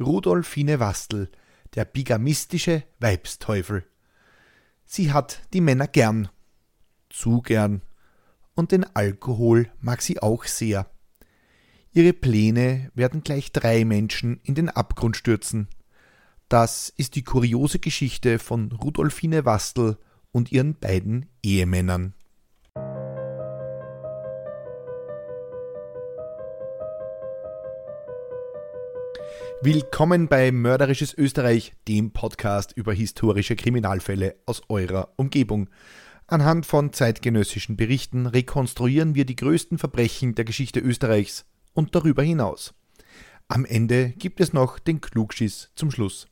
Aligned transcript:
Rudolfine 0.00 0.80
Wastel, 0.80 1.30
der 1.74 1.84
bigamistische 1.84 2.84
Weibsteufel. 3.00 3.84
Sie 4.84 5.12
hat 5.12 5.42
die 5.52 5.60
Männer 5.60 5.86
gern, 5.86 6.28
zu 7.10 7.42
gern, 7.42 7.82
und 8.54 8.72
den 8.72 8.84
Alkohol 8.96 9.70
mag 9.80 10.02
sie 10.02 10.20
auch 10.20 10.44
sehr. 10.44 10.90
Ihre 11.92 12.12
Pläne 12.12 12.90
werden 12.94 13.22
gleich 13.22 13.52
drei 13.52 13.84
Menschen 13.84 14.40
in 14.42 14.54
den 14.54 14.68
Abgrund 14.68 15.16
stürzen. 15.16 15.68
Das 16.48 16.88
ist 16.96 17.14
die 17.14 17.22
kuriose 17.22 17.78
Geschichte 17.78 18.38
von 18.38 18.72
Rudolfine 18.72 19.44
Wastel 19.44 19.98
und 20.32 20.52
ihren 20.52 20.74
beiden 20.74 21.26
Ehemännern. 21.42 22.14
Willkommen 29.60 30.28
bei 30.28 30.52
Mörderisches 30.52 31.18
Österreich, 31.18 31.74
dem 31.88 32.12
Podcast 32.12 32.72
über 32.76 32.92
historische 32.92 33.56
Kriminalfälle 33.56 34.36
aus 34.46 34.62
eurer 34.68 35.12
Umgebung. 35.16 35.68
Anhand 36.28 36.64
von 36.64 36.92
zeitgenössischen 36.92 37.76
Berichten 37.76 38.26
rekonstruieren 38.26 39.16
wir 39.16 39.24
die 39.24 39.34
größten 39.34 39.78
Verbrechen 39.78 40.36
der 40.36 40.44
Geschichte 40.44 40.78
Österreichs 40.78 41.44
und 41.74 41.96
darüber 41.96 42.22
hinaus. 42.22 42.72
Am 43.48 43.64
Ende 43.64 44.10
gibt 44.10 44.40
es 44.40 44.52
noch 44.52 44.78
den 44.78 45.00
Klugschiss 45.00 45.72
zum 45.74 45.90
Schluss. 45.90 46.28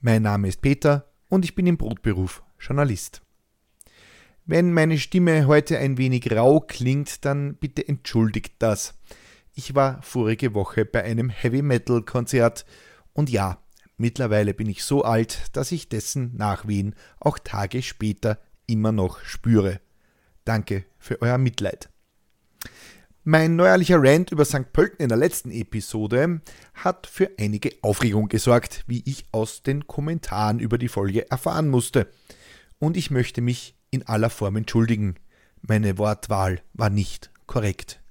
Mein 0.00 0.22
Name 0.22 0.48
ist 0.48 0.62
Peter 0.62 1.12
und 1.28 1.44
ich 1.44 1.54
bin 1.54 1.66
im 1.66 1.76
Brotberuf 1.76 2.42
Journalist. 2.58 3.20
Wenn 4.46 4.72
meine 4.72 4.96
Stimme 4.96 5.46
heute 5.46 5.78
ein 5.78 5.98
wenig 5.98 6.32
rau 6.32 6.60
klingt, 6.60 7.26
dann 7.26 7.56
bitte 7.56 7.86
entschuldigt 7.86 8.54
das. 8.58 8.94
Ich 9.56 9.76
war 9.76 10.02
vorige 10.02 10.52
Woche 10.52 10.84
bei 10.84 11.04
einem 11.04 11.30
Heavy 11.30 11.62
Metal 11.62 12.02
Konzert 12.02 12.66
und 13.12 13.30
ja, 13.30 13.62
mittlerweile 13.96 14.52
bin 14.52 14.68
ich 14.68 14.82
so 14.82 15.04
alt, 15.04 15.44
dass 15.52 15.70
ich 15.70 15.88
dessen 15.88 16.34
Nachwehen 16.36 16.96
auch 17.20 17.38
Tage 17.38 17.80
später 17.82 18.40
immer 18.66 18.90
noch 18.90 19.20
spüre. 19.20 19.80
Danke 20.44 20.84
für 20.98 21.22
euer 21.22 21.38
Mitleid. 21.38 21.88
Mein 23.22 23.54
neuerlicher 23.54 24.02
Rant 24.02 24.32
über 24.32 24.44
St. 24.44 24.72
Pölten 24.72 25.04
in 25.04 25.08
der 25.08 25.16
letzten 25.18 25.52
Episode 25.52 26.42
hat 26.74 27.06
für 27.06 27.30
einige 27.38 27.70
Aufregung 27.80 28.28
gesorgt, 28.28 28.82
wie 28.88 29.02
ich 29.06 29.24
aus 29.30 29.62
den 29.62 29.86
Kommentaren 29.86 30.58
über 30.58 30.78
die 30.78 30.88
Folge 30.88 31.30
erfahren 31.30 31.68
musste. 31.68 32.08
Und 32.80 32.96
ich 32.96 33.12
möchte 33.12 33.40
mich 33.40 33.78
in 33.90 34.06
aller 34.06 34.30
Form 34.30 34.56
entschuldigen. 34.56 35.14
Meine 35.62 35.96
Wortwahl 35.96 36.60
war 36.74 36.90
nicht 36.90 37.30
korrekt. 37.46 38.03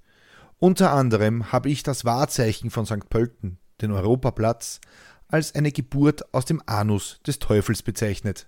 Unter 0.64 0.94
anderem 0.94 1.52
habe 1.52 1.70
ich 1.70 1.84
das 1.84 2.06
Wahrzeichen 2.06 2.70
von 2.70 2.86
St. 2.86 3.10
Pölten, 3.10 3.58
den 3.82 3.92
Europaplatz, 3.92 4.80
als 5.28 5.56
eine 5.56 5.74
Geburt 5.74 6.34
aus 6.34 6.46
dem 6.46 6.64
Anus 6.66 7.20
des 7.28 7.40
Teufels 7.40 7.84
bezeichnet. 7.84 8.48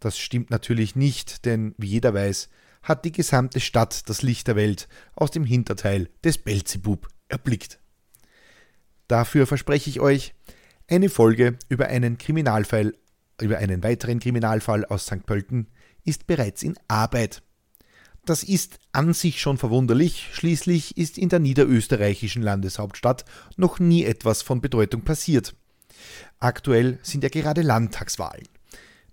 Das 0.00 0.18
stimmt 0.18 0.50
natürlich 0.50 0.96
nicht, 0.96 1.46
denn 1.46 1.74
wie 1.78 1.86
jeder 1.86 2.12
weiß, 2.12 2.50
hat 2.82 3.06
die 3.06 3.12
gesamte 3.12 3.58
Stadt 3.58 4.10
das 4.10 4.20
Licht 4.20 4.48
der 4.48 4.56
Welt 4.56 4.86
aus 5.14 5.30
dem 5.30 5.44
Hinterteil 5.44 6.10
des 6.22 6.36
Belzebub 6.36 7.08
erblickt. 7.28 7.80
Dafür 9.08 9.46
verspreche 9.46 9.88
ich 9.88 9.98
euch 9.98 10.34
eine 10.90 11.08
Folge 11.08 11.56
über 11.70 11.86
einen 11.86 12.18
Kriminalfall, 12.18 12.94
über 13.40 13.56
einen 13.56 13.82
weiteren 13.82 14.20
Kriminalfall 14.20 14.84
aus 14.84 15.06
St. 15.06 15.24
Pölten 15.24 15.68
ist 16.04 16.26
bereits 16.26 16.62
in 16.62 16.74
Arbeit. 16.86 17.42
Das 18.30 18.44
ist 18.44 18.78
an 18.92 19.12
sich 19.12 19.40
schon 19.40 19.58
verwunderlich, 19.58 20.28
schließlich 20.30 20.96
ist 20.96 21.18
in 21.18 21.30
der 21.30 21.40
niederösterreichischen 21.40 22.42
Landeshauptstadt 22.42 23.24
noch 23.56 23.80
nie 23.80 24.04
etwas 24.04 24.42
von 24.42 24.60
Bedeutung 24.60 25.02
passiert. 25.02 25.56
Aktuell 26.38 27.00
sind 27.02 27.24
ja 27.24 27.28
gerade 27.28 27.62
Landtagswahlen. 27.62 28.46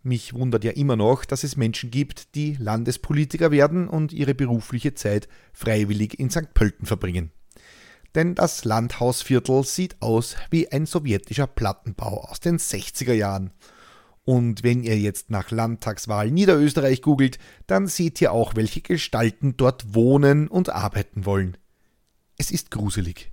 Mich 0.04 0.36
wundert 0.36 0.64
ja 0.64 0.70
immer 0.74 0.96
noch, 0.96 1.26
dass 1.26 1.44
es 1.44 1.58
Menschen 1.58 1.90
gibt, 1.90 2.36
die 2.36 2.58
Landespolitiker 2.60 3.50
werden 3.50 3.88
und 3.88 4.14
ihre 4.14 4.36
berufliche 4.36 4.94
Zeit 4.94 5.28
freiwillig 5.52 6.20
in 6.20 6.30
St. 6.30 6.54
Pölten 6.54 6.86
verbringen. 6.86 7.32
Denn 8.14 8.36
das 8.36 8.66
Landhausviertel 8.66 9.64
sieht 9.64 10.00
aus 10.00 10.36
wie 10.52 10.72
ein 10.72 10.86
sowjetischer 10.86 11.48
Plattenbau 11.48 12.24
aus 12.26 12.40
den 12.40 12.60
60er 12.60 13.14
Jahren 13.14 13.50
und 14.28 14.62
wenn 14.62 14.84
ihr 14.84 15.00
jetzt 15.00 15.30
nach 15.30 15.52
Landtagswahl 15.52 16.30
Niederösterreich 16.32 17.02
googelt, 17.02 17.40
dann 17.66 17.88
seht 17.88 18.20
ihr 18.20 18.34
auch, 18.34 18.58
welche 18.58 18.82
Gestalten 18.82 19.56
dort 19.56 19.96
wohnen 19.96 20.50
und 20.50 20.68
arbeiten 20.68 21.26
wollen. 21.26 21.56
Es 22.38 22.52
ist 22.52 22.70
gruselig. 22.70 23.32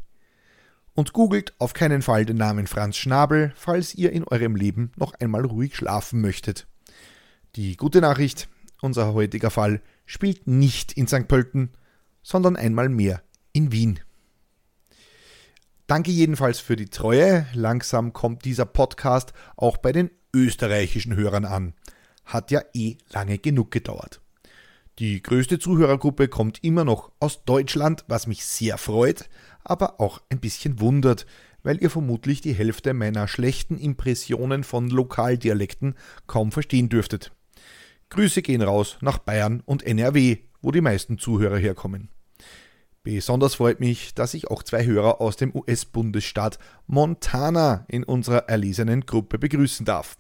Und 0.95 1.13
googelt 1.13 1.53
auf 1.59 1.73
keinen 1.73 2.01
Fall 2.01 2.25
den 2.25 2.37
Namen 2.37 2.69
Franz 2.69 2.97
Schnabel, 2.97 3.53
falls 3.57 3.97
ihr 3.97 4.13
in 4.13 4.23
eurem 4.23 4.55
Leben 4.55 4.93
noch 4.95 5.15
einmal 5.15 5.45
ruhig 5.45 5.75
schlafen 5.75 6.21
möchtet. 6.21 6.69
Die 7.57 7.77
gute 7.77 8.01
Nachricht, 8.01 8.49
unser 8.81 9.15
heutiger 9.15 9.51
Fall 9.51 9.83
spielt 10.07 10.47
nicht 10.47 10.93
in 10.93 11.09
St. 11.09 11.27
Pölten, 11.27 11.71
sondern 12.23 12.55
einmal 12.55 12.89
mehr 12.89 13.21
in 13.53 13.73
Wien. 13.73 13.99
Danke 15.89 16.13
jedenfalls 16.13 16.61
für 16.61 16.77
die 16.77 16.89
Treue. 16.89 17.49
Langsam 17.53 18.13
kommt 18.13 18.45
dieser 18.45 18.65
Podcast 18.65 19.33
auch 19.57 19.77
bei 19.77 19.91
den 19.91 20.09
österreichischen 20.35 21.17
Hörern 21.17 21.45
an. 21.45 21.73
Hat 22.25 22.51
ja 22.51 22.61
eh 22.75 22.97
lange 23.11 23.39
genug 23.39 23.71
gedauert. 23.71 24.21
Die 24.99 25.23
größte 25.23 25.59
Zuhörergruppe 25.59 26.29
kommt 26.29 26.63
immer 26.63 26.85
noch 26.85 27.11
aus 27.19 27.45
Deutschland, 27.45 28.05
was 28.07 28.27
mich 28.27 28.45
sehr 28.45 28.79
freut, 28.79 29.29
aber 29.65 30.01
auch 30.01 30.23
ein 30.29 30.39
bisschen 30.39 30.81
wundert, 30.81 31.27
weil 31.65 31.83
ihr 31.83 31.91
vermutlich 31.91 32.43
die 32.43 32.53
Hälfte 32.53 32.95
meiner 32.95 33.27
schlechten 33.27 33.77
Impressionen 33.79 34.63
von 34.63 34.89
Lokaldialekten 34.91 35.95
kaum 36.27 36.53
verstehen 36.53 36.89
dürftet. 36.89 37.33
Grüße 38.11 38.43
gehen 38.43 38.63
raus 38.63 38.99
nach 39.01 39.19
Bayern 39.19 39.63
und 39.65 39.83
NRW, 39.83 40.39
wo 40.63 40.71
die 40.71 40.81
meisten 40.83 41.19
Zuhörer 41.19 41.59
herkommen. 41.59 42.11
Besonders 43.03 43.57
freut 43.57 43.81
mich, 43.81 44.15
dass 44.15 44.33
ich 44.33 44.49
auch 44.49 44.63
zwei 44.63 44.87
Hörer 44.87 45.21
aus 45.21 45.37
dem 45.37 45.55
US-Bundesstaat 45.55 46.59
Montana 46.87 47.85
in 47.89 48.05
unserer 48.05 48.49
erlesenen 48.49 49.05
Gruppe 49.05 49.39
begrüßen 49.39 49.85
darf. 49.85 50.17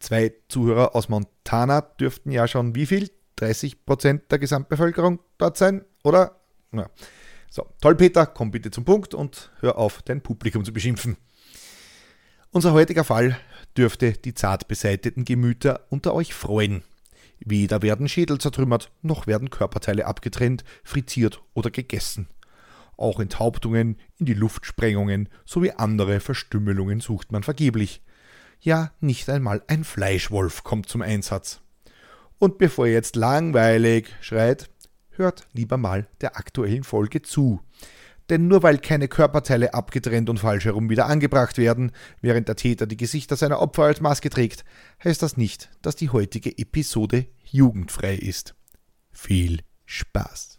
Zwei 0.00 0.32
Zuhörer 0.48 0.94
aus 0.94 1.08
Montana 1.08 1.80
dürften 1.80 2.30
ja 2.30 2.46
schon 2.46 2.74
wie 2.74 2.86
viel? 2.86 3.10
30 3.36 3.84
Prozent 3.84 4.30
der 4.30 4.38
Gesamtbevölkerung 4.38 5.20
dort 5.38 5.56
sein, 5.56 5.84
oder? 6.02 6.40
Ja. 6.72 6.90
So, 7.50 7.66
toll, 7.80 7.94
Peter, 7.94 8.26
komm 8.26 8.50
bitte 8.50 8.70
zum 8.70 8.84
Punkt 8.84 9.14
und 9.14 9.52
hör 9.60 9.78
auf, 9.78 10.02
dein 10.02 10.20
Publikum 10.20 10.64
zu 10.64 10.72
beschimpfen. 10.72 11.16
Unser 12.50 12.72
heutiger 12.72 13.04
Fall 13.04 13.38
dürfte 13.76 14.12
die 14.12 14.34
zart 14.34 14.68
beseiteten 14.68 15.24
Gemüter 15.24 15.86
unter 15.88 16.14
euch 16.14 16.34
freuen. 16.34 16.82
Weder 17.40 17.82
werden 17.82 18.08
Schädel 18.08 18.38
zertrümmert, 18.38 18.90
noch 19.02 19.26
werden 19.26 19.50
Körperteile 19.50 20.06
abgetrennt, 20.06 20.64
frittiert 20.82 21.40
oder 21.54 21.70
gegessen. 21.70 22.28
Auch 22.96 23.20
Enthauptungen, 23.20 23.96
in 24.16 24.26
die 24.26 24.34
Luftsprengungen 24.34 25.28
sowie 25.44 25.70
andere 25.70 26.18
Verstümmelungen 26.20 27.00
sucht 27.00 27.30
man 27.30 27.44
vergeblich. 27.44 28.02
Ja, 28.60 28.92
nicht 29.00 29.28
einmal 29.30 29.62
ein 29.68 29.84
Fleischwolf 29.84 30.64
kommt 30.64 30.88
zum 30.88 31.02
Einsatz. 31.02 31.60
Und 32.38 32.58
bevor 32.58 32.86
ihr 32.86 32.92
jetzt 32.92 33.16
langweilig 33.16 34.14
schreit, 34.20 34.68
hört 35.10 35.46
lieber 35.52 35.76
mal 35.76 36.08
der 36.20 36.36
aktuellen 36.36 36.84
Folge 36.84 37.22
zu. 37.22 37.60
Denn 38.30 38.46
nur 38.46 38.62
weil 38.62 38.78
keine 38.78 39.08
Körperteile 39.08 39.74
abgetrennt 39.74 40.28
und 40.28 40.38
falsch 40.38 40.66
herum 40.66 40.90
wieder 40.90 41.06
angebracht 41.06 41.56
werden, 41.56 41.92
während 42.20 42.48
der 42.48 42.56
Täter 42.56 42.86
die 42.86 42.96
Gesichter 42.96 43.36
seiner 43.36 43.60
Opfer 43.60 43.84
als 43.84 44.00
Maske 44.00 44.28
trägt, 44.28 44.64
heißt 45.02 45.22
das 45.22 45.36
nicht, 45.36 45.70
dass 45.80 45.96
die 45.96 46.10
heutige 46.10 46.56
Episode 46.58 47.26
jugendfrei 47.44 48.14
ist. 48.14 48.54
Viel 49.10 49.60
Spaß! 49.86 50.58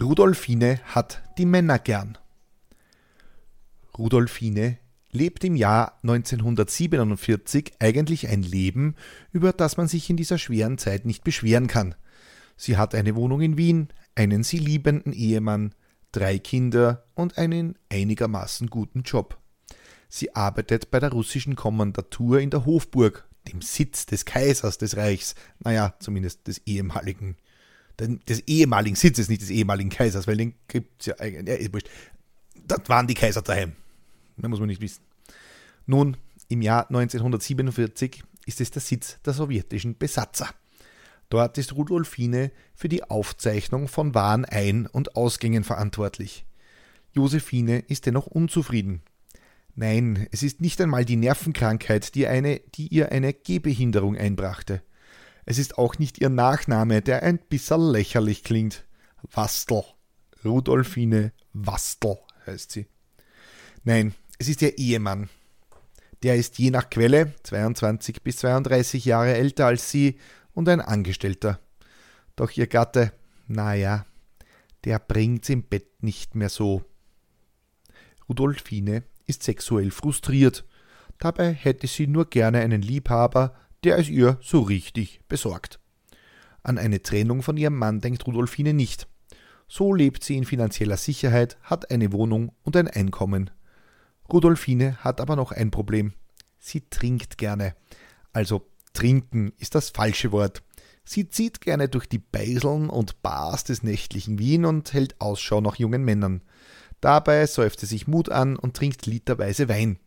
Rudolfine 0.00 0.80
hat 0.84 1.22
die 1.38 1.46
Männer 1.46 1.78
gern. 1.78 2.18
Rudolfine 3.98 4.78
lebt 5.10 5.44
im 5.44 5.56
Jahr 5.56 5.98
1947 6.02 7.72
eigentlich 7.78 8.28
ein 8.28 8.42
Leben, 8.42 8.94
über 9.32 9.52
das 9.52 9.76
man 9.76 9.88
sich 9.88 10.10
in 10.10 10.16
dieser 10.16 10.38
schweren 10.38 10.78
Zeit 10.78 11.04
nicht 11.06 11.24
beschweren 11.24 11.66
kann. 11.66 11.94
Sie 12.56 12.76
hat 12.76 12.94
eine 12.94 13.14
Wohnung 13.14 13.40
in 13.40 13.56
Wien, 13.56 13.88
einen 14.14 14.42
sie 14.42 14.58
liebenden 14.58 15.12
Ehemann, 15.12 15.74
drei 16.12 16.38
Kinder 16.38 17.04
und 17.14 17.38
einen 17.38 17.76
einigermaßen 17.90 18.68
guten 18.68 19.02
Job. 19.02 19.38
Sie 20.08 20.34
arbeitet 20.34 20.90
bei 20.90 21.00
der 21.00 21.12
russischen 21.12 21.56
Kommandatur 21.56 22.40
in 22.40 22.50
der 22.50 22.64
Hofburg, 22.64 23.26
dem 23.48 23.60
Sitz 23.60 24.06
des 24.06 24.24
Kaisers 24.24 24.78
des 24.78 24.96
Reichs, 24.96 25.34
naja, 25.60 25.94
zumindest 26.00 26.46
des 26.46 26.58
ehemaligen, 26.66 27.36
des 27.98 28.40
ehemaligen 28.40 28.96
Sitzes, 28.96 29.28
nicht 29.28 29.42
des 29.42 29.50
ehemaligen 29.50 29.90
Kaisers, 29.90 30.26
weil 30.26 30.36
den 30.36 30.54
gibt 30.68 31.00
es 31.00 31.06
ja 31.06 31.18
eigentlich, 31.18 31.70
das 32.66 32.80
waren 32.88 33.06
die 33.06 33.14
Kaiser 33.14 33.42
daheim. 33.42 33.72
Mehr 34.36 34.48
muss 34.48 34.60
man 34.60 34.68
nicht 34.68 34.80
wissen. 34.80 35.02
Nun, 35.86 36.16
im 36.48 36.62
Jahr 36.62 36.88
1947 36.88 38.22
ist 38.46 38.60
es 38.60 38.70
der 38.70 38.82
Sitz 38.82 39.18
der 39.24 39.32
sowjetischen 39.32 39.98
Besatzer. 39.98 40.48
Dort 41.28 41.58
ist 41.58 41.74
Rudolfine 41.74 42.52
für 42.74 42.88
die 42.88 43.02
Aufzeichnung 43.04 43.88
von 43.88 44.14
Warenein- 44.14 44.86
und 44.86 45.16
Ausgängen 45.16 45.64
verantwortlich. 45.64 46.44
Josephine 47.12 47.80
ist 47.80 48.06
dennoch 48.06 48.26
unzufrieden. 48.26 49.02
Nein, 49.74 50.28
es 50.30 50.42
ist 50.42 50.60
nicht 50.60 50.80
einmal 50.80 51.04
die 51.04 51.16
Nervenkrankheit, 51.16 52.14
die, 52.14 52.26
eine, 52.26 52.60
die 52.74 52.88
ihr 52.88 53.12
eine 53.12 53.34
Gehbehinderung 53.34 54.16
einbrachte. 54.16 54.82
Es 55.44 55.58
ist 55.58 55.78
auch 55.78 55.98
nicht 55.98 56.18
ihr 56.18 56.28
Nachname, 56.28 57.02
der 57.02 57.22
ein 57.22 57.38
bisschen 57.38 57.80
lächerlich 57.80 58.42
klingt. 58.42 58.84
Wastel. 59.32 59.82
Rudolfine 60.44 61.32
Wastel 61.52 62.18
heißt 62.46 62.72
sie. 62.72 62.86
Nein, 63.84 64.14
es 64.38 64.48
ist 64.48 64.62
ihr 64.62 64.76
Ehemann. 64.78 65.28
Der 66.22 66.36
ist 66.36 66.58
je 66.58 66.70
nach 66.70 66.90
Quelle 66.90 67.34
22 67.42 68.22
bis 68.22 68.38
32 68.38 69.04
Jahre 69.04 69.34
älter 69.34 69.66
als 69.66 69.90
sie 69.90 70.18
und 70.52 70.68
ein 70.68 70.80
Angestellter. 70.80 71.60
Doch 72.36 72.50
ihr 72.52 72.66
Gatte, 72.66 73.12
naja, 73.46 74.06
der 74.84 74.98
bringt's 74.98 75.48
im 75.48 75.62
Bett 75.62 76.02
nicht 76.02 76.34
mehr 76.34 76.48
so. 76.48 76.84
Rudolfine 78.28 79.04
ist 79.26 79.42
sexuell 79.42 79.90
frustriert. 79.90 80.64
Dabei 81.18 81.52
hätte 81.52 81.86
sie 81.86 82.06
nur 82.06 82.28
gerne 82.28 82.60
einen 82.60 82.82
Liebhaber, 82.82 83.54
der 83.84 83.98
es 83.98 84.08
ihr 84.08 84.38
so 84.42 84.60
richtig 84.60 85.20
besorgt. 85.28 85.80
An 86.62 86.78
eine 86.78 87.02
Trennung 87.02 87.42
von 87.42 87.56
ihrem 87.56 87.76
Mann 87.76 88.00
denkt 88.00 88.26
Rudolfine 88.26 88.74
nicht. 88.74 89.06
So 89.68 89.94
lebt 89.94 90.24
sie 90.24 90.36
in 90.36 90.44
finanzieller 90.44 90.96
Sicherheit, 90.96 91.56
hat 91.62 91.90
eine 91.90 92.12
Wohnung 92.12 92.52
und 92.62 92.76
ein 92.76 92.88
Einkommen. 92.88 93.50
Rudolfine 94.32 94.96
hat 94.98 95.20
aber 95.20 95.36
noch 95.36 95.52
ein 95.52 95.70
Problem. 95.70 96.12
Sie 96.58 96.88
trinkt 96.88 97.38
gerne. 97.38 97.74
Also 98.32 98.68
trinken 98.92 99.52
ist 99.58 99.74
das 99.74 99.90
falsche 99.90 100.32
Wort. 100.32 100.62
Sie 101.04 101.28
zieht 101.28 101.60
gerne 101.60 101.88
durch 101.88 102.08
die 102.08 102.18
Beiseln 102.18 102.90
und 102.90 103.22
Bars 103.22 103.62
des 103.62 103.82
nächtlichen 103.84 104.38
Wien 104.38 104.64
und 104.64 104.92
hält 104.92 105.20
Ausschau 105.20 105.60
nach 105.60 105.76
jungen 105.76 106.04
Männern. 106.04 106.42
Dabei 107.00 107.46
säuft 107.46 107.80
sie 107.80 107.86
sich 107.86 108.08
Mut 108.08 108.28
an 108.28 108.56
und 108.56 108.76
trinkt 108.76 109.06
literweise 109.06 109.68
Wein. 109.68 109.98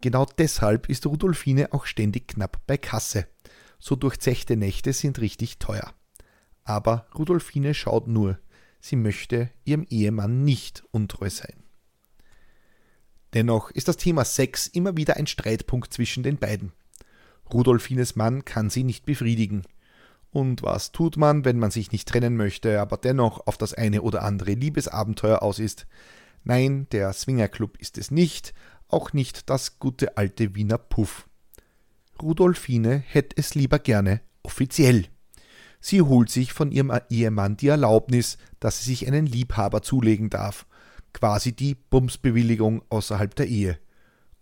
Genau 0.00 0.26
deshalb 0.38 0.88
ist 0.88 1.06
Rudolfine 1.06 1.72
auch 1.72 1.84
ständig 1.84 2.28
knapp 2.28 2.60
bei 2.66 2.76
Kasse. 2.76 3.26
So 3.78 3.96
durchzechte 3.96 4.56
Nächte 4.56 4.92
sind 4.92 5.20
richtig 5.20 5.58
teuer. 5.58 5.92
Aber 6.64 7.06
Rudolfine 7.18 7.74
schaut 7.74 8.06
nur. 8.06 8.38
Sie 8.80 8.96
möchte 8.96 9.50
ihrem 9.64 9.84
Ehemann 9.90 10.44
nicht 10.44 10.84
untreu 10.90 11.28
sein. 11.28 11.59
Dennoch 13.34 13.70
ist 13.70 13.88
das 13.88 13.96
Thema 13.96 14.24
Sex 14.24 14.66
immer 14.66 14.96
wieder 14.96 15.16
ein 15.16 15.26
Streitpunkt 15.26 15.92
zwischen 15.92 16.22
den 16.22 16.38
beiden. 16.38 16.72
Rudolfines 17.52 18.16
Mann 18.16 18.44
kann 18.44 18.70
sie 18.70 18.84
nicht 18.84 19.04
befriedigen. 19.04 19.62
Und 20.32 20.62
was 20.62 20.92
tut 20.92 21.16
man, 21.16 21.44
wenn 21.44 21.58
man 21.58 21.70
sich 21.70 21.90
nicht 21.90 22.08
trennen 22.08 22.36
möchte, 22.36 22.80
aber 22.80 22.96
dennoch 22.96 23.46
auf 23.46 23.58
das 23.58 23.74
eine 23.74 24.02
oder 24.02 24.22
andere 24.22 24.52
Liebesabenteuer 24.52 25.42
aus 25.42 25.58
ist? 25.58 25.86
Nein, 26.44 26.86
der 26.92 27.12
Swingerclub 27.12 27.76
ist 27.78 27.98
es 27.98 28.10
nicht, 28.10 28.54
auch 28.88 29.12
nicht 29.12 29.50
das 29.50 29.78
gute 29.78 30.16
alte 30.16 30.54
Wiener 30.54 30.78
Puff. 30.78 31.28
Rudolfine 32.22 32.98
hätte 32.98 33.36
es 33.38 33.54
lieber 33.54 33.78
gerne 33.78 34.20
offiziell. 34.42 35.06
Sie 35.80 36.02
holt 36.02 36.30
sich 36.30 36.52
von 36.52 36.70
ihrem 36.70 36.92
Ehemann 37.08 37.56
die 37.56 37.68
Erlaubnis, 37.68 38.36
dass 38.60 38.80
sie 38.80 38.90
sich 38.90 39.06
einen 39.06 39.26
Liebhaber 39.26 39.82
zulegen 39.82 40.28
darf, 40.28 40.66
quasi 41.12 41.52
die 41.52 41.74
Bumsbewilligung 41.74 42.82
außerhalb 42.88 43.34
der 43.34 43.46
Ehe. 43.46 43.78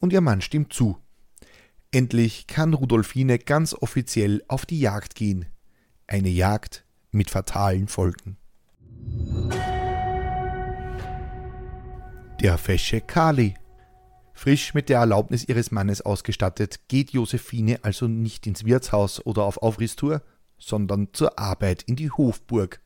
Und 0.01 0.13
ihr 0.13 0.21
Mann 0.21 0.41
stimmt 0.41 0.73
zu. 0.73 0.99
Endlich 1.91 2.47
kann 2.47 2.75
Rudolfine 2.75 3.39
ganz 3.39 3.75
offiziell 3.75 4.43
auf 4.49 4.67
die 4.67 4.81
Jagd 4.81 5.15
gehen. 5.15 5.47
Eine 6.07 6.29
Jagd 6.29 6.85
mit 7.11 7.31
fatalen 7.31 7.89
Folgen. 7.89 8.37
Der 12.41 12.59
fesche 12.59 13.01
Kali. 13.01 13.55
Frisch 14.33 14.73
mit 14.73 14.89
der 14.89 15.01
Erlaubnis 15.01 15.49
ihres 15.49 15.73
Mannes 15.73 16.01
ausgestattet, 16.03 16.87
geht 16.87 17.11
Josephine 17.11 17.81
also 17.83 18.07
nicht 18.07 18.47
ins 18.47 18.65
Wirtshaus 18.65 19.25
oder 19.27 19.43
auf 19.43 19.57
Aufrisstour, 19.63 20.23
sondern 20.59 21.09
zur 21.13 21.39
Arbeit 21.39 21.83
in 21.83 21.97
die 21.97 22.11
Hofburg. 22.11 22.81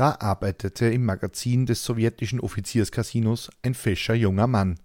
Da 0.00 0.16
arbeitete 0.18 0.86
im 0.86 1.04
Magazin 1.04 1.66
des 1.66 1.84
sowjetischen 1.84 2.40
Offizierscasinos 2.40 3.50
ein 3.60 3.74
fescher 3.74 4.14
junger 4.14 4.46
Mann. 4.46 4.80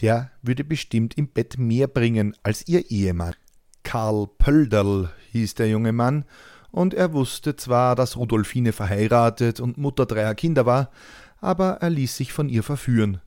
Der 0.00 0.32
würde 0.42 0.64
bestimmt 0.64 1.16
im 1.16 1.28
Bett 1.28 1.58
mehr 1.58 1.86
bringen 1.86 2.34
als 2.42 2.66
ihr 2.66 2.90
Ehemann. 2.90 3.36
Karl 3.84 4.26
Pölderl 4.38 5.12
hieß 5.30 5.54
der 5.54 5.68
junge 5.68 5.92
Mann, 5.92 6.24
und 6.72 6.92
er 6.92 7.12
wusste 7.12 7.54
zwar, 7.54 7.94
dass 7.94 8.16
Rudolfine 8.16 8.72
verheiratet 8.72 9.60
und 9.60 9.78
Mutter 9.78 10.06
dreier 10.06 10.34
Kinder 10.34 10.66
war, 10.66 10.90
aber 11.40 11.74
er 11.74 11.90
ließ 11.90 12.16
sich 12.16 12.32
von 12.32 12.48
ihr 12.48 12.64
verführen. 12.64 13.20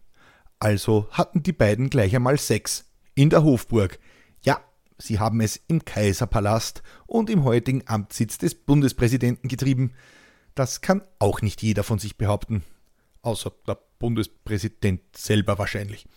Also 0.60 1.08
hatten 1.12 1.44
die 1.44 1.54
beiden 1.54 1.90
gleich 1.90 2.14
einmal 2.14 2.38
Sex. 2.38 2.92
In 3.14 3.30
der 3.30 3.42
Hofburg. 3.46 4.00
Ja, 4.42 4.60
sie 4.98 5.18
haben 5.18 5.40
es 5.40 5.62
im 5.70 5.86
Kaiserpalast 5.86 6.84
und 7.08 7.30
im 7.30 7.46
heutigen 7.46 7.84
Amtssitz 7.86 8.38
des 8.38 8.54
Bundespräsidenten 8.54 9.48
getrieben. 9.48 9.94
Das 10.56 10.82
kann 10.82 11.04
auch 11.20 11.42
nicht 11.42 11.62
jeder 11.62 11.84
von 11.84 12.00
sich 12.00 12.18
behaupten. 12.18 12.64
Außer 13.22 13.52
der 13.68 13.78
Bundespräsident 14.00 15.02
selber 15.16 15.58
wahrscheinlich. 15.60 16.08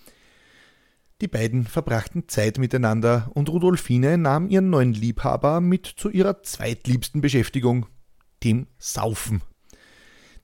Die 1.20 1.26
beiden 1.28 1.66
verbrachten 1.66 2.28
Zeit 2.28 2.58
miteinander 2.58 3.30
und 3.34 3.48
Rudolfine 3.48 4.16
nahm 4.16 4.48
ihren 4.48 4.70
neuen 4.70 4.92
Liebhaber 4.92 5.60
mit 5.60 5.86
zu 5.86 6.10
ihrer 6.10 6.44
zweitliebsten 6.44 7.20
Beschäftigung, 7.20 7.86
dem 8.44 8.68
Saufen. 8.78 9.42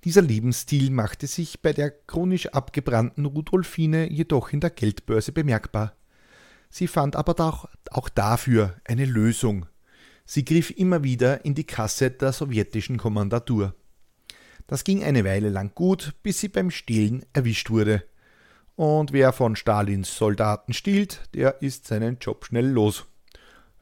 Dieser 0.03 0.23
Lebensstil 0.23 0.91
machte 0.91 1.29
sich 1.29 1.63
bei 1.63 1.73
der 1.73 1.91
chronisch 1.91 2.47
abgebrannten 2.49 3.25
Rudolfine 3.25 4.11
jedoch 4.11 4.53
in 4.53 4.59
der 4.59 4.71
Geldbörse 4.71 5.31
bemerkbar. 5.31 5.95
Sie 6.71 6.89
fand 6.89 7.15
aber 7.15 7.39
auch, 7.39 7.69
auch 7.91 8.09
dafür 8.09 8.75
eine 8.85 9.05
Lösung. 9.05 9.67
Sie 10.27 10.45
griff 10.45 10.71
immer 10.71 11.05
wieder 11.05 11.45
in 11.45 11.55
die 11.55 11.65
Kasse 11.65 12.11
der 12.11 12.33
sowjetischen 12.33 12.99
Kommandatur. 12.99 13.77
Das 14.67 14.85
ging 14.85 15.05
eine 15.05 15.25
Weile 15.25 15.51
lang 15.51 15.73
gut, 15.75 16.15
bis 16.23 16.41
sie 16.41 16.49
beim 16.49 16.71
Stehlen 16.71 17.25
erwischt 17.33 17.71
wurde. 17.71 18.05
Und 18.77 19.13
wer 19.13 19.33
von 19.33 19.57
Stalins 19.57 20.17
Soldaten 20.17 20.73
stiehlt, 20.73 21.29
der 21.35 21.63
ist 21.63 21.87
seinen 21.87 22.19
Job 22.19 22.45
schnell 22.47 22.67
los. 22.67 23.07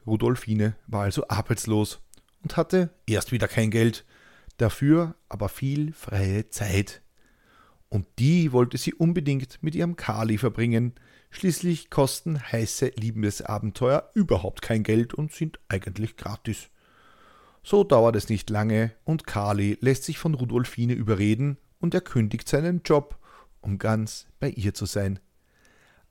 Rudolfine 0.05 0.75
war 0.87 1.03
also 1.03 1.27
arbeitslos 1.29 2.01
und 2.43 2.57
hatte 2.57 2.89
erst 3.07 3.31
wieder 3.31 3.47
kein 3.47 3.71
Geld, 3.71 4.05
dafür 4.57 5.15
aber 5.29 5.49
viel 5.49 5.93
freie 5.93 6.49
Zeit. 6.49 7.01
Und 7.89 8.07
die 8.19 8.51
wollte 8.51 8.77
sie 8.77 8.93
unbedingt 8.93 9.59
mit 9.61 9.75
ihrem 9.75 9.95
Kali 9.95 10.37
verbringen. 10.37 10.93
Schließlich 11.29 11.89
kosten 11.89 12.39
heiße 12.51 12.91
Liebesabenteuer 12.95 14.09
überhaupt 14.13 14.61
kein 14.61 14.83
Geld 14.83 15.13
und 15.13 15.31
sind 15.31 15.59
eigentlich 15.69 16.17
gratis. 16.17 16.69
So 17.63 17.83
dauert 17.83 18.15
es 18.15 18.29
nicht 18.29 18.49
lange 18.49 18.91
und 19.05 19.25
Kali 19.25 19.77
lässt 19.79 20.03
sich 20.03 20.17
von 20.17 20.33
Rudolfine 20.33 20.93
überreden 20.93 21.57
und 21.79 21.93
er 21.93 22.01
kündigt 22.01 22.47
seinen 22.47 22.81
Job 22.83 23.17
um 23.63 23.77
ganz 23.77 24.27
bei 24.39 24.49
ihr 24.49 24.73
zu 24.73 24.85
sein. 24.85 25.19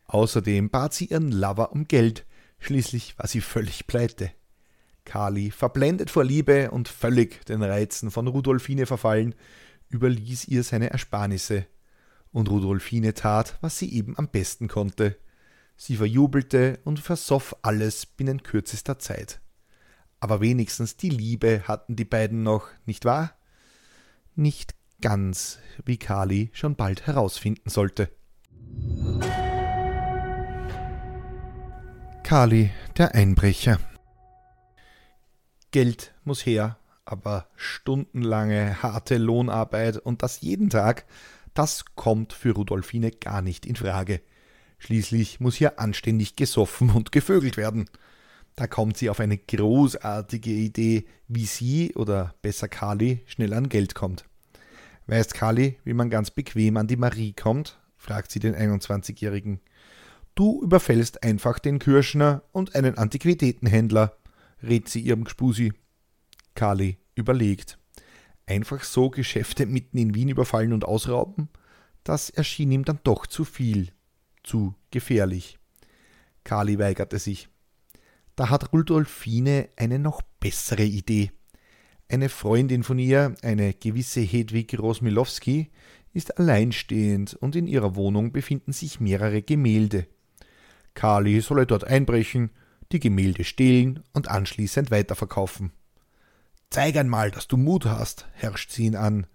Außerdem 0.07 0.71
bat 0.71 0.95
sie 0.95 1.07
ihren 1.07 1.31
Lover 1.31 1.73
um 1.73 1.87
Geld, 1.87 2.27
schließlich 2.59 3.19
war 3.19 3.27
sie 3.27 3.41
völlig 3.41 3.87
pleite. 3.87 4.31
Kali, 5.05 5.51
verblendet 5.51 6.11
vor 6.11 6.25
Liebe 6.25 6.71
und 6.71 6.89
völlig 6.89 7.45
den 7.47 7.63
Reizen 7.63 8.11
von 8.11 8.27
Rudolfine 8.27 8.87
verfallen, 8.87 9.35
überließ 9.91 10.49
ihr 10.49 10.63
seine 10.63 10.91
Ersparnisse. 10.91 11.67
Und 12.31 12.49
Rudolfine 12.49 13.13
tat, 13.13 13.59
was 13.61 13.79
sie 13.79 13.93
eben 13.93 14.17
am 14.17 14.29
besten 14.29 14.69
konnte. 14.69 15.19
Sie 15.77 15.97
verjubelte 15.97 16.79
und 16.85 17.01
versoff 17.01 17.55
alles 17.63 18.07
binnen 18.07 18.43
kürzester 18.43 18.99
Zeit. 18.99 19.42
Aber 20.23 20.41
wenigstens 20.41 20.97
die 20.97 21.09
Liebe 21.09 21.65
hatten 21.67 21.97
die 21.97 22.05
beiden 22.05 22.45
noch, 22.45 22.69
nicht 22.87 23.05
wahr? 23.05 23.33
Nicht 24.37 24.77
ganz, 25.01 25.59
wie 25.85 25.97
Kali 25.97 26.49
schon 26.53 26.77
bald 26.77 27.09
herausfinden 27.09 27.69
sollte. 27.69 28.09
Kali, 32.23 32.71
der 32.97 33.17
Einbrecher. 33.17 33.81
Geld 35.73 36.15
muss 36.23 36.47
her, 36.47 36.79
aber 37.05 37.49
stundenlange 37.57 38.81
harte 38.81 39.19
Lohnarbeit 39.19 39.97
und 39.97 40.23
das 40.23 40.41
jeden 40.41 40.71
Tag, 40.71 41.05
das 41.53 41.85
kommt 41.97 42.33
für 42.33 42.53
Rudolfine 42.53 43.11
gar 43.11 43.43
nicht 43.43 43.67
in 43.67 43.75
Frage. 43.75 44.23
Schließlich 44.79 45.41
muss 45.41 45.57
hier 45.57 45.81
anständig 45.81 46.37
gesoffen 46.37 46.91
und 46.91 47.11
gevögelt 47.11 47.57
werden. 47.57 47.91
Da 48.57 48.67
kommt 48.67 48.97
sie 48.97 49.09
auf 49.09 49.21
eine 49.21 49.39
großartige 49.39 50.51
Idee, 50.51 51.07
wie 51.29 51.47
sie 51.47 51.95
oder 51.95 52.35
besser 52.43 52.69
Kali 52.69 53.23
schnell 53.27 53.55
an 53.55 53.69
Geld 53.69 53.95
kommt. 53.95 54.25
Weißt 55.07 55.35
Kali, 55.35 55.79
wie 55.85 55.95
man 55.95 56.11
ganz 56.11 56.31
bequem 56.31 56.77
an 56.77 56.87
die 56.87 56.97
Marie 56.97 57.33
kommt? 57.33 57.79
fragt 57.97 58.31
sie 58.31 58.41
den 58.41 58.55
21-Jährigen. 58.55 59.61
Du 60.35 60.63
überfällst 60.63 61.23
einfach 61.23 61.59
den 61.59 61.79
Kirschner 61.79 62.43
und 62.53 62.75
einen 62.75 62.99
Antiquitätenhändler, 62.99 64.17
rät 64.63 64.89
sie 64.89 65.01
ihrem 65.01 65.25
Gspusi. 65.25 65.73
Kali 66.55 66.99
überlegt. 67.15 67.79
Einfach 68.47 68.83
so 68.85 69.11
Geschäfte 69.11 69.67
mitten 69.67 69.99
in 69.99 70.15
Wien 70.15 70.29
überfallen 70.29 70.73
und 70.73 70.85
ausrauben? 70.85 71.49
Das 72.05 72.31
erschien 72.31 72.73
ihm 72.73 72.85
dann 72.85 73.01
doch 73.05 73.27
zu 73.27 73.45
viel, 73.45 73.93
zu 74.43 74.75
gefährlich. 74.91 75.59
Kali 76.45 76.79
weigerte 76.79 77.19
sich. 77.19 77.49
Da 78.37 78.49
hat 78.49 78.73
Rudolfine 78.73 79.69
eine 79.77 79.99
noch 79.99 80.23
bessere 80.41 80.85
Idee. 80.85 81.33
Eine 82.09 82.29
Freundin 82.29 82.83
von 82.83 82.99
ihr, 82.99 83.35
eine 83.43 83.75
gewisse 83.75 84.21
Hedwig 84.21 84.79
Rosmilowski, 84.79 85.71
ist 86.13 86.39
alleinstehend 86.39 87.35
und 87.35 87.57
in 87.57 87.67
ihrer 87.67 87.95
Wohnung 87.97 88.33
befinden 88.33 88.73
sich 88.73 89.01
mehrere 89.01 89.43
Gemälde. 89.43 90.07
Kali 90.95 91.41
solle 91.41 91.67
dort 91.67 91.85
einbrechen, 91.85 92.51
die 92.93 93.01
Gemälde 93.01 93.45
stehlen 93.45 94.03
und 94.13 94.29
anschließend 94.29 94.91
weiterverkaufen. 94.91 95.73
Zeig 96.71 96.97
einmal, 96.97 97.31
dass 97.31 97.49
du 97.49 97.57
Mut 97.57 97.87
hast, 97.87 98.27
herrscht 98.33 98.71
sie 98.71 98.87
ihn 98.87 98.97
an. 98.97 99.27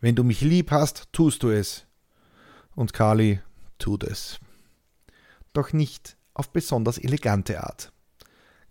Wenn 0.00 0.14
du 0.14 0.24
mich 0.24 0.40
lieb 0.40 0.70
hast, 0.70 1.08
tust 1.12 1.42
du 1.42 1.50
es. 1.50 1.86
Und 2.74 2.92
Kali 2.92 3.40
tut 3.78 4.04
es. 4.04 4.38
Doch 5.52 5.72
nicht 5.72 6.16
auf 6.34 6.52
besonders 6.52 6.98
elegante 6.98 7.62
Art. 7.62 7.92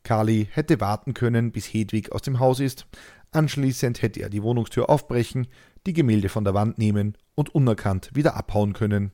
Kali 0.04 0.48
hätte 0.52 0.80
warten 0.80 1.14
können, 1.14 1.52
bis 1.52 1.68
Hedwig 1.68 2.12
aus 2.12 2.22
dem 2.22 2.40
Haus 2.40 2.60
ist, 2.60 2.88
anschließend 3.32 4.02
hätte 4.02 4.22
er 4.22 4.30
die 4.30 4.44
Wohnungstür 4.44 4.90
aufbrechen, 4.90 5.48
die 5.86 5.94
Gemälde 5.94 6.30
von 6.30 6.44
der 6.44 6.54
Wand 6.54 6.78
nehmen 6.78 7.18
und 7.36 7.54
unerkannt 7.54 8.10
wieder 8.14 8.36
abhauen 8.36 8.74
können. 8.74 9.12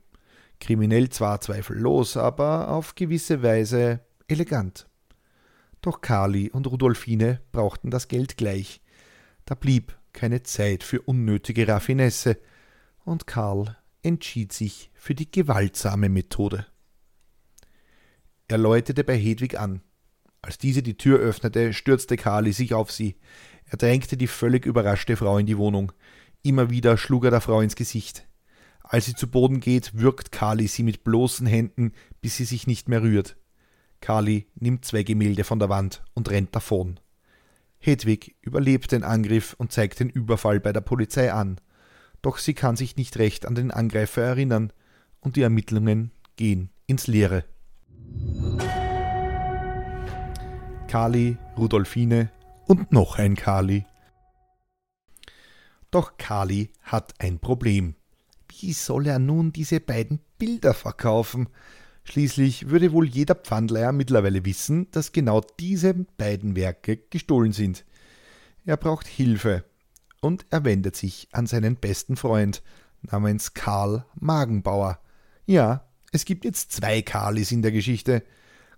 Kriminell 0.59 1.09
zwar 1.09 1.41
zweifellos, 1.41 2.17
aber 2.17 2.69
auf 2.69 2.95
gewisse 2.95 3.43
Weise 3.43 4.01
elegant. 4.27 4.87
Doch 5.81 6.01
Kali 6.01 6.49
und 6.49 6.67
Rudolfine 6.67 7.41
brauchten 7.51 7.91
das 7.91 8.07
Geld 8.07 8.37
gleich. 8.37 8.81
Da 9.45 9.53
blieb 9.53 9.97
keine 10.13 10.43
Zeit 10.43 10.83
für 10.83 11.01
unnötige 11.01 11.67
Raffinesse, 11.67 12.37
und 13.03 13.27
Karl 13.27 13.77
entschied 14.01 14.51
sich 14.51 14.89
für 14.95 15.13
die 15.13 15.29
gewaltsame 15.29 16.09
Methode. 16.09 16.65
Er 18.47 18.57
läutete 18.57 19.03
bei 19.03 19.17
Hedwig 19.17 19.59
an. 19.59 19.81
Als 20.45 20.59
diese 20.59 20.83
die 20.83 20.95
Tür 20.95 21.17
öffnete, 21.17 21.73
stürzte 21.73 22.17
Kali 22.17 22.51
sich 22.51 22.75
auf 22.75 22.91
sie. 22.91 23.15
Er 23.65 23.79
drängte 23.79 24.15
die 24.15 24.27
völlig 24.27 24.67
überraschte 24.67 25.17
Frau 25.17 25.39
in 25.39 25.47
die 25.47 25.57
Wohnung. 25.57 25.91
Immer 26.43 26.69
wieder 26.69 26.97
schlug 26.97 27.25
er 27.25 27.31
der 27.31 27.41
Frau 27.41 27.61
ins 27.61 27.75
Gesicht. 27.75 28.27
Als 28.83 29.05
sie 29.05 29.15
zu 29.15 29.27
Boden 29.27 29.59
geht, 29.59 29.97
würgt 29.97 30.31
Kali 30.31 30.67
sie 30.67 30.83
mit 30.83 31.03
bloßen 31.03 31.47
Händen, 31.47 31.93
bis 32.21 32.37
sie 32.37 32.45
sich 32.45 32.67
nicht 32.67 32.87
mehr 32.87 33.01
rührt. 33.01 33.37
Kali 34.01 34.45
nimmt 34.53 34.85
zwei 34.85 35.01
Gemälde 35.01 35.45
von 35.45 35.57
der 35.57 35.69
Wand 35.69 36.03
und 36.13 36.29
rennt 36.29 36.55
davon. 36.55 36.99
Hedwig 37.79 38.35
überlebt 38.41 38.91
den 38.91 39.03
Angriff 39.03 39.55
und 39.57 39.71
zeigt 39.71 39.99
den 39.99 40.11
Überfall 40.11 40.59
bei 40.59 40.71
der 40.71 40.81
Polizei 40.81 41.33
an. 41.33 41.59
Doch 42.21 42.37
sie 42.37 42.53
kann 42.53 42.75
sich 42.75 42.97
nicht 42.97 43.17
recht 43.17 43.47
an 43.47 43.55
den 43.55 43.71
Angreifer 43.71 44.21
erinnern 44.21 44.71
und 45.21 45.37
die 45.37 45.41
Ermittlungen 45.41 46.11
gehen 46.35 46.69
ins 46.85 47.07
Leere. 47.07 47.45
Kali, 50.95 51.35
Rudolfine 51.57 52.31
und 52.67 52.93
noch 52.93 53.19
ein 53.19 53.35
Kali. 53.35 53.83
Doch 55.91 56.15
Kali 56.15 56.69
hat 56.83 57.15
ein 57.19 57.39
Problem. 57.39 57.95
Wie 58.47 58.71
soll 58.71 59.07
er 59.07 59.19
nun 59.19 59.51
diese 59.51 59.81
beiden 59.81 60.21
Bilder 60.37 60.73
verkaufen? 60.73 61.49
Schließlich 62.05 62.69
würde 62.69 62.93
wohl 62.93 63.09
jeder 63.09 63.35
Pfandleier 63.35 63.91
mittlerweile 63.91 64.45
wissen, 64.45 64.89
dass 64.91 65.11
genau 65.11 65.41
diese 65.59 65.93
beiden 65.95 66.55
Werke 66.55 66.95
gestohlen 66.95 67.51
sind. 67.51 67.83
Er 68.65 68.77
braucht 68.77 69.05
Hilfe 69.05 69.65
und 70.21 70.45
er 70.49 70.63
wendet 70.63 70.95
sich 70.95 71.27
an 71.33 71.45
seinen 71.45 71.75
besten 71.75 72.15
Freund 72.15 72.63
namens 73.01 73.53
Karl 73.53 74.05
Magenbauer. 74.17 74.99
Ja, 75.45 75.89
es 76.13 76.23
gibt 76.23 76.45
jetzt 76.45 76.71
zwei 76.71 77.01
Karlis 77.01 77.51
in 77.51 77.63
der 77.63 77.73
Geschichte. 77.73 78.23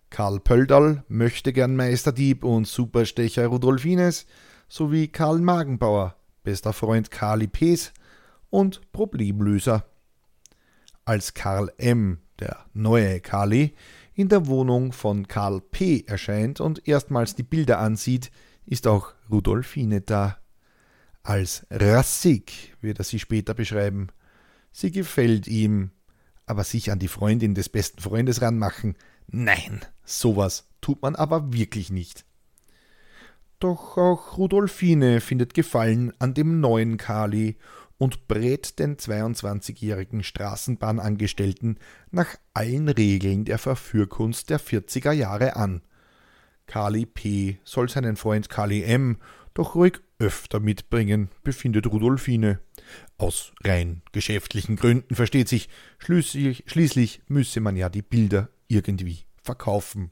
Karl 0.09 0.39
Pöldal, 0.39 1.03
möchte 1.07 1.53
gern 1.53 1.75
Meisterdieb 1.75 2.43
und 2.43 2.67
Superstecher 2.67 3.47
Rudolfines, 3.47 4.25
sowie 4.67 5.07
Karl 5.07 5.39
Magenbauer, 5.39 6.15
bester 6.43 6.73
Freund 6.73 7.11
Karli 7.11 7.47
Pees 7.47 7.93
und 8.49 8.91
Problemlöser. 8.91 9.85
Als 11.05 11.33
Karl 11.33 11.71
M 11.77 12.19
der 12.39 12.65
neue 12.73 13.19
Kali, 13.19 13.73
in 14.13 14.29
der 14.29 14.47
Wohnung 14.47 14.93
von 14.93 15.27
Karl 15.27 15.61
P. 15.61 16.03
erscheint 16.07 16.59
und 16.59 16.87
erstmals 16.87 17.35
die 17.35 17.43
Bilder 17.43 17.79
ansieht, 17.79 18.31
ist 18.65 18.87
auch 18.87 19.13
Rudolfine 19.29 20.01
da. 20.01 20.37
Als 21.23 21.65
rassig 21.69 22.75
wird 22.81 22.99
er 22.99 23.03
sie 23.03 23.19
später 23.19 23.53
beschreiben. 23.53 24.07
Sie 24.71 24.91
gefällt 24.91 25.47
ihm, 25.47 25.91
aber 26.45 26.63
sich 26.63 26.91
an 26.91 26.99
die 26.99 27.07
Freundin 27.07 27.53
des 27.53 27.69
besten 27.69 28.01
Freundes 28.01 28.41
ranmachen, 28.41 28.95
nein, 29.27 29.81
sowas 30.03 30.67
tut 30.81 31.01
man 31.01 31.15
aber 31.15 31.53
wirklich 31.53 31.89
nicht. 31.89 32.25
Doch 33.59 33.97
auch 33.97 34.37
Rudolfine 34.37 35.19
findet 35.19 35.53
Gefallen 35.53 36.13
an 36.19 36.33
dem 36.33 36.59
neuen 36.59 36.97
Kali 36.97 37.57
und 37.97 38.27
brät 38.27 38.77
den 38.77 38.97
22-jährigen 38.97 40.23
Straßenbahnangestellten 40.23 41.79
nach 42.11 42.35
allen 42.53 42.87
Regeln 42.89 43.45
der 43.45 43.57
Verführkunst 43.57 44.51
der 44.51 44.59
40er 44.59 45.11
Jahre 45.11 45.55
an. 45.55 45.81
Kali 46.67 47.05
P. 47.05 47.59
soll 47.63 47.89
seinen 47.89 48.17
Freund 48.17 48.49
Kali 48.49 48.83
M. 48.83 49.17
doch 49.53 49.73
ruhig 49.73 50.01
öfter 50.19 50.59
mitbringen, 50.59 51.29
befindet 51.43 51.87
Rudolfine. 51.87 52.59
Aus 53.17 53.53
rein 53.63 54.01
geschäftlichen 54.11 54.75
Gründen 54.75 55.15
versteht 55.15 55.47
sich, 55.47 55.69
schließlich, 55.97 56.65
schließlich 56.67 57.21
müsse 57.27 57.59
man 57.61 57.75
ja 57.75 57.89
die 57.89 58.01
Bilder 58.01 58.49
irgendwie 58.67 59.25
verkaufen. 59.41 60.11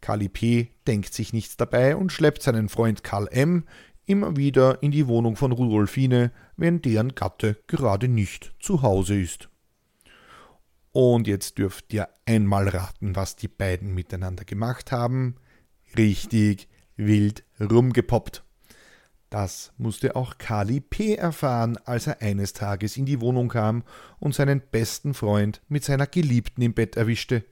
Kali 0.00 0.28
P. 0.28 0.70
denkt 0.86 1.12
sich 1.12 1.32
nichts 1.32 1.56
dabei 1.56 1.96
und 1.96 2.12
schleppt 2.12 2.42
seinen 2.42 2.68
Freund 2.68 3.02
Karl 3.02 3.28
M 3.30 3.64
immer 4.06 4.36
wieder 4.36 4.82
in 4.82 4.90
die 4.90 5.06
Wohnung 5.06 5.36
von 5.36 5.52
Rudolfine, 5.52 6.32
wenn 6.56 6.80
deren 6.80 7.14
Gatte 7.14 7.58
gerade 7.66 8.08
nicht 8.08 8.54
zu 8.58 8.82
Hause 8.82 9.20
ist. 9.20 9.50
Und 10.92 11.26
jetzt 11.26 11.58
dürft 11.58 11.92
ihr 11.92 12.08
einmal 12.24 12.68
raten, 12.68 13.14
was 13.14 13.36
die 13.36 13.48
beiden 13.48 13.94
miteinander 13.94 14.44
gemacht 14.44 14.92
haben. 14.92 15.36
Richtig 15.96 16.68
wild 16.96 17.44
rumgepoppt. 17.60 18.42
Das 19.30 19.72
musste 19.76 20.16
auch 20.16 20.38
Kali 20.38 20.80
P. 20.80 21.14
erfahren, 21.14 21.76
als 21.84 22.06
er 22.06 22.22
eines 22.22 22.54
Tages 22.54 22.96
in 22.96 23.04
die 23.04 23.20
Wohnung 23.20 23.48
kam 23.48 23.84
und 24.18 24.34
seinen 24.34 24.60
besten 24.60 25.12
Freund 25.12 25.60
mit 25.68 25.84
seiner 25.84 26.06
Geliebten 26.06 26.62
im 26.62 26.72
Bett 26.72 26.96
erwischte. 26.96 27.44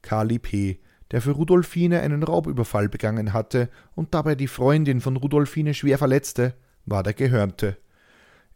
Kali 0.00 0.38
P 0.38 0.80
der 1.12 1.20
für 1.20 1.32
Rudolfine 1.32 2.00
einen 2.00 2.22
Raubüberfall 2.22 2.88
begangen 2.88 3.32
hatte 3.32 3.68
und 3.94 4.14
dabei 4.14 4.34
die 4.34 4.48
Freundin 4.48 5.00
von 5.00 5.16
Rudolfine 5.16 5.74
schwer 5.74 5.98
verletzte, 5.98 6.54
war 6.86 7.02
der 7.02 7.12
Gehörnte. 7.12 7.76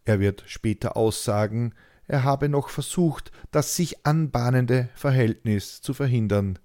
Er 0.07 0.21
wird 0.21 0.43
später 0.47 0.97
aussagen, 0.97 1.75
er 2.09 2.25
habe 2.25 2.49
noch 2.49 2.71
versucht, 2.71 3.31
das 3.51 3.77
sich 3.77 4.07
anbahnende 4.07 4.89
Verhältnis 4.95 5.83
zu 5.83 5.93
verhindern. 5.93 6.59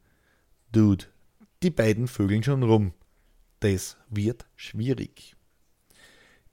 Dude, 0.71 1.05
die 1.62 1.71
beiden 1.71 2.07
vögeln 2.07 2.43
schon 2.43 2.63
rum. 2.63 2.93
das 3.60 3.98
wird 4.10 4.45
schwierig. 4.55 5.36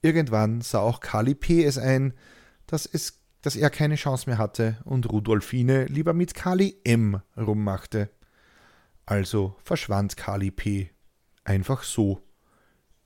Irgendwann 0.08 0.62
sah 0.62 0.80
auch 0.80 1.00
Kali 1.00 1.34
P. 1.34 1.62
es 1.62 1.76
ein, 1.76 2.14
dass, 2.66 2.86
es, 2.86 3.20
dass 3.42 3.56
er 3.56 3.68
keine 3.68 3.96
Chance 3.96 4.24
mehr 4.26 4.38
hatte 4.38 4.78
und 4.86 5.12
Rudolfine 5.12 5.84
lieber 5.84 6.14
mit 6.14 6.32
Kali 6.32 6.80
M. 6.82 7.20
rummachte. 7.36 8.08
Also 9.04 9.54
verschwand 9.62 10.16
Kali 10.16 10.50
P. 10.50 10.88
Einfach 11.44 11.82
so. 11.82 12.22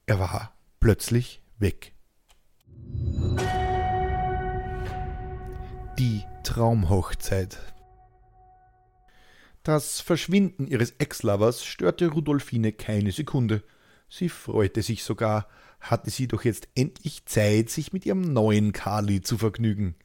Er 0.06 0.20
war 0.20 0.56
plötzlich 0.78 1.42
weg. 1.58 1.92
Die 5.98 6.22
Traumhochzeit. 6.44 7.58
Das 9.64 10.00
Verschwinden 10.00 10.68
ihres 10.68 10.92
Ex-Lovers 10.98 11.64
störte 11.64 12.06
Rudolfine 12.06 12.70
keine 12.70 13.10
Sekunde. 13.10 13.64
Sie 14.08 14.28
freute 14.28 14.82
sich 14.82 15.02
sogar, 15.02 15.48
hatte 15.82 16.10
sie 16.10 16.28
doch 16.28 16.44
jetzt 16.44 16.68
endlich 16.74 17.26
Zeit, 17.26 17.68
sich 17.68 17.92
mit 17.92 18.06
ihrem 18.06 18.32
neuen 18.32 18.72
Kali 18.72 19.20
zu 19.20 19.36
vergnügen. 19.36 19.96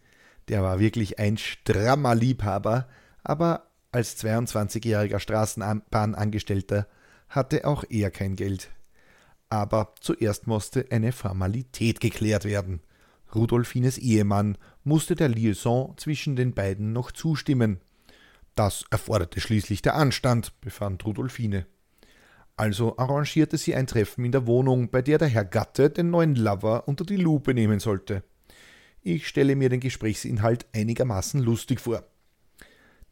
Der 0.49 0.63
war 0.63 0.79
wirklich 0.79 1.19
ein 1.19 1.37
strammer 1.37 2.15
Liebhaber, 2.15 2.87
aber 3.23 3.69
als 3.91 4.21
22-jähriger 4.23 5.19
Straßenbahnangestellter 5.19 6.87
hatte 7.29 7.65
auch 7.65 7.83
er 7.89 8.11
kein 8.11 8.35
Geld. 8.35 8.69
Aber 9.49 9.93
zuerst 10.01 10.47
musste 10.47 10.87
eine 10.91 11.11
Formalität 11.11 11.99
geklärt 11.99 12.45
werden. 12.45 12.81
Rudolfines 13.33 13.97
Ehemann 13.97 14.57
musste 14.83 15.15
der 15.15 15.29
Liaison 15.29 15.95
zwischen 15.97 16.35
den 16.35 16.53
beiden 16.53 16.91
noch 16.91 17.11
zustimmen. 17.11 17.81
Das 18.55 18.85
erforderte 18.89 19.39
schließlich 19.39 19.81
der 19.83 19.95
Anstand, 19.95 20.59
befand 20.61 21.05
Rudolfine. 21.05 21.67
Also 22.57 22.97
arrangierte 22.97 23.57
sie 23.57 23.75
ein 23.75 23.85
Treffen 23.85 24.25
in 24.25 24.31
der 24.31 24.47
Wohnung, 24.47 24.89
bei 24.89 25.03
der 25.03 25.19
der 25.19 25.27
Herr 25.27 25.45
Gatte 25.45 25.91
den 25.91 26.09
neuen 26.09 26.35
Lover 26.35 26.87
unter 26.87 27.05
die 27.05 27.15
Lupe 27.15 27.53
nehmen 27.53 27.79
sollte. 27.79 28.23
Ich 29.01 29.27
stelle 29.27 29.55
mir 29.55 29.69
den 29.69 29.79
Gesprächsinhalt 29.79 30.65
einigermaßen 30.73 31.39
lustig 31.39 31.79
vor. 31.79 32.03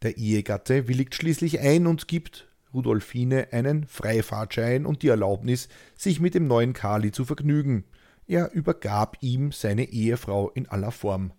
Der 0.02 0.18
Ehegatte 0.18 0.88
willigt 0.88 1.14
schließlich 1.14 1.60
ein 1.60 1.86
und 1.86 2.08
gibt 2.08 2.48
Rudolfine 2.74 3.50
einen 3.52 3.86
Freifahrtschein 3.86 4.86
und 4.86 5.04
die 5.04 5.08
Erlaubnis, 5.08 5.70
sich 5.96 6.20
mit 6.20 6.34
dem 6.34 6.48
neuen 6.48 6.74
Kali 6.74 7.12
zu 7.12 7.24
vergnügen. 7.24 7.86
Er 8.28 8.52
übergab 8.52 9.18
ihm 9.22 9.52
seine 9.52 9.90
Ehefrau 9.90 10.50
in 10.50 10.68
aller 10.68 10.92
Form. 10.92 11.32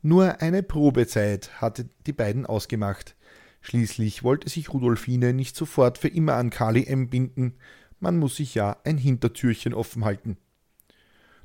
Nur 0.00 0.40
eine 0.40 0.62
Probezeit 0.62 1.60
hatte 1.60 1.90
die 2.06 2.12
beiden 2.12 2.46
ausgemacht. 2.46 3.16
Schließlich 3.60 4.22
wollte 4.22 4.48
sich 4.48 4.72
Rudolfine 4.72 5.32
nicht 5.32 5.56
sofort 5.56 5.98
für 5.98 6.08
immer 6.08 6.34
an 6.34 6.50
Kali 6.50 6.84
M. 6.84 7.08
binden, 7.08 7.54
man 8.00 8.18
muss 8.18 8.36
sich 8.36 8.54
ja 8.54 8.76
ein 8.84 8.98
Hintertürchen 8.98 9.74
offen 9.74 10.04
halten. 10.04 10.36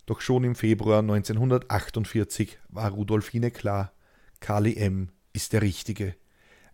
Doch 0.05 0.22
schon 0.22 0.43
im 0.43 0.55
Februar 0.55 1.00
1948 1.00 2.60
war 2.70 2.91
Rudolfine 2.91 3.51
klar, 3.51 3.93
Kali 4.39 4.75
M. 4.75 5.10
ist 5.32 5.53
der 5.53 5.62
Richtige. 5.62 6.15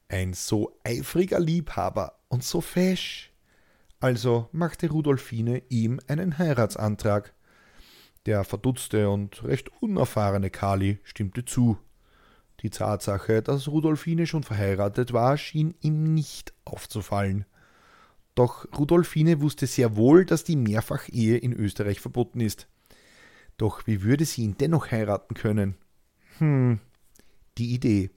Ein 0.08 0.34
so 0.34 0.80
eifriger 0.84 1.40
Liebhaber 1.40 2.20
und 2.28 2.44
so 2.44 2.62
fesch. 2.62 3.32
Also 4.00 4.50
machte 4.52 4.90
Rudolfine 4.90 5.62
ihm 5.70 6.00
einen 6.08 6.38
Heiratsantrag. 6.38 7.34
Der 8.26 8.44
verdutzte 8.44 9.10
und 9.10 9.44
recht 9.44 9.70
unerfahrene 9.82 10.50
Kali 10.50 11.00
stimmte 11.04 11.46
zu. 11.46 11.78
Die 12.62 12.70
Tatsache, 12.70 13.42
dass 13.42 13.68
Rudolfine 13.68 14.28
schon 14.28 14.44
verheiratet 14.44 15.14
war, 15.14 15.38
schien 15.38 15.76
ihm 15.82 16.14
nicht 16.14 16.54
aufzufallen. 16.66 17.46
Doch 18.36 18.66
Rudolfine 18.78 19.42
wusste 19.42 19.68
sehr 19.68 19.96
wohl, 19.96 20.26
dass 20.26 20.44
die 20.44 20.56
Mehrfachehe 20.56 21.38
in 21.38 21.54
Österreich 21.54 22.00
verboten 22.00 22.42
ist. 22.42 22.68
Doch 23.58 23.88
wie 23.88 24.02
würde 24.04 24.26
sie 24.26 24.44
ihn 24.44 24.56
dennoch 24.58 24.92
heiraten 24.92 25.34
können? 25.34 25.76
Hm, 26.38 26.80
die 27.58 27.74
Idee. 27.74 28.12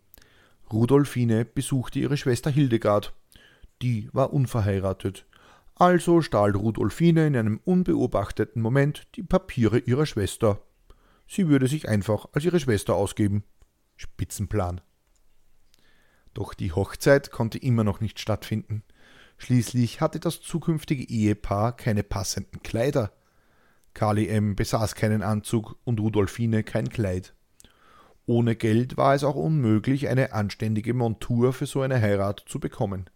Rudolfine 0.73 1.45
besuchte 1.45 1.99
ihre 1.99 2.17
Schwester 2.17 2.51
Hildegard. 2.51 3.13
Die 3.83 4.09
war 4.13 4.33
unverheiratet. 4.33 5.27
Also 5.75 6.23
stahl 6.23 6.53
Rudolfine 6.53 7.26
in 7.26 7.37
einem 7.37 7.61
unbeobachteten 7.65 8.63
Moment 8.63 9.07
die 9.17 9.23
Papiere 9.23 9.78
ihrer 9.78 10.07
Schwester. 10.07 10.63
Sie 11.26 11.49
würde 11.49 11.67
sich 11.67 11.89
einfach 11.89 12.26
als 12.33 12.45
ihre 12.45 12.61
Schwester 12.61 12.95
ausgeben. 12.95 13.43
Spitzenplan. 14.02 14.80
Doch 16.34 16.54
die 16.54 16.73
Hochzeit 16.73 17.30
konnte 17.30 17.58
immer 17.58 17.84
noch 17.84 18.00
nicht 18.00 18.19
stattfinden. 18.19 18.82
Schließlich 19.38 20.00
hatte 20.00 20.21
das 20.21 20.41
zukünftige 20.41 21.04
Ehepaar 21.08 21.76
keine 21.76 22.02
passenden 22.02 22.62
Kleider. 22.62 23.12
Kali 23.95 24.28
M. 24.28 24.56
besaß 24.56 24.95
keinen 24.95 25.23
Anzug 25.23 25.76
und 25.84 26.00
Rudolfine 26.00 26.62
kein 26.65 26.88
Kleid. 26.88 27.34
Ohne 28.26 28.56
Geld 28.56 28.97
war 28.97 29.15
es 29.15 29.25
auch 29.25 29.34
unmöglich, 29.34 30.08
eine 30.08 30.32
anständige 30.32 30.95
Montur 30.95 31.52
für 31.52 31.67
so 31.67 31.82
eine 31.82 32.00
Heirat 32.00 32.45
zu 32.47 32.60
bekommen. 32.60 33.10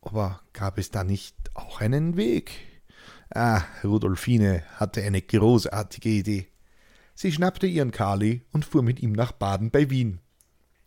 Aber 0.00 0.40
gab 0.52 0.78
es 0.78 0.90
da 0.90 1.04
nicht 1.04 1.36
auch 1.54 1.80
einen 1.80 2.16
Weg? 2.16 2.52
Ah, 3.34 3.62
Rudolfine 3.82 4.62
hatte 4.76 5.02
eine 5.02 5.22
großartige 5.22 6.08
Idee. 6.08 6.51
Sie 7.14 7.32
schnappte 7.32 7.66
ihren 7.66 7.90
Kali 7.90 8.42
und 8.52 8.64
fuhr 8.64 8.82
mit 8.82 9.00
ihm 9.00 9.12
nach 9.12 9.32
Baden 9.32 9.70
bei 9.70 9.90
Wien. 9.90 10.20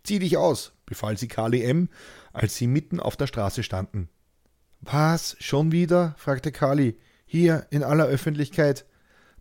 Zieh 0.04 0.20
dich 0.20 0.38
aus, 0.38 0.74
befahl 0.86 1.18
sie 1.18 1.28
Kali 1.28 1.64
M., 1.64 1.90
als 2.34 2.56
sie 2.56 2.68
mitten 2.68 3.00
auf 3.00 3.18
der 3.18 3.28
Straße 3.28 3.64
standen. 3.64 4.10
Was, 4.82 5.36
schon 5.40 5.72
wieder? 5.72 6.16
fragte 6.18 6.52
Kali. 6.52 6.98
Hier, 7.26 7.66
in 7.72 7.84
aller 7.84 8.06
Öffentlichkeit. 8.06 8.86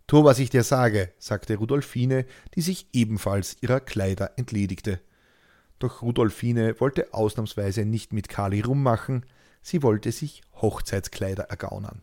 Tu, 0.07 0.23
was 0.23 0.39
ich 0.39 0.49
dir 0.49 0.63
sage, 0.63 1.11
sagte 1.17 1.57
Rudolfine, 1.57 2.25
die 2.55 2.61
sich 2.61 2.87
ebenfalls 2.93 3.57
ihrer 3.61 3.79
Kleider 3.79 4.33
entledigte. 4.37 4.99
Doch 5.79 6.01
Rudolfine 6.01 6.79
wollte 6.79 7.13
ausnahmsweise 7.13 7.85
nicht 7.85 8.13
mit 8.13 8.29
Kali 8.29 8.61
rummachen, 8.61 9.25
sie 9.61 9.83
wollte 9.83 10.11
sich 10.11 10.41
Hochzeitskleider 10.61 11.43
ergaunern. 11.43 12.01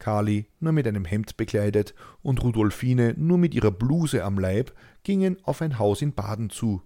Kali 0.00 0.46
nur 0.58 0.72
mit 0.72 0.88
einem 0.88 1.04
Hemd 1.04 1.36
bekleidet 1.36 1.94
und 2.22 2.42
Rudolfine 2.42 3.14
nur 3.16 3.38
mit 3.38 3.54
ihrer 3.54 3.70
Bluse 3.70 4.24
am 4.24 4.38
Leib 4.40 4.72
gingen 5.04 5.36
auf 5.44 5.62
ein 5.62 5.78
Haus 5.78 6.02
in 6.02 6.12
Baden 6.14 6.50
zu. 6.50 6.82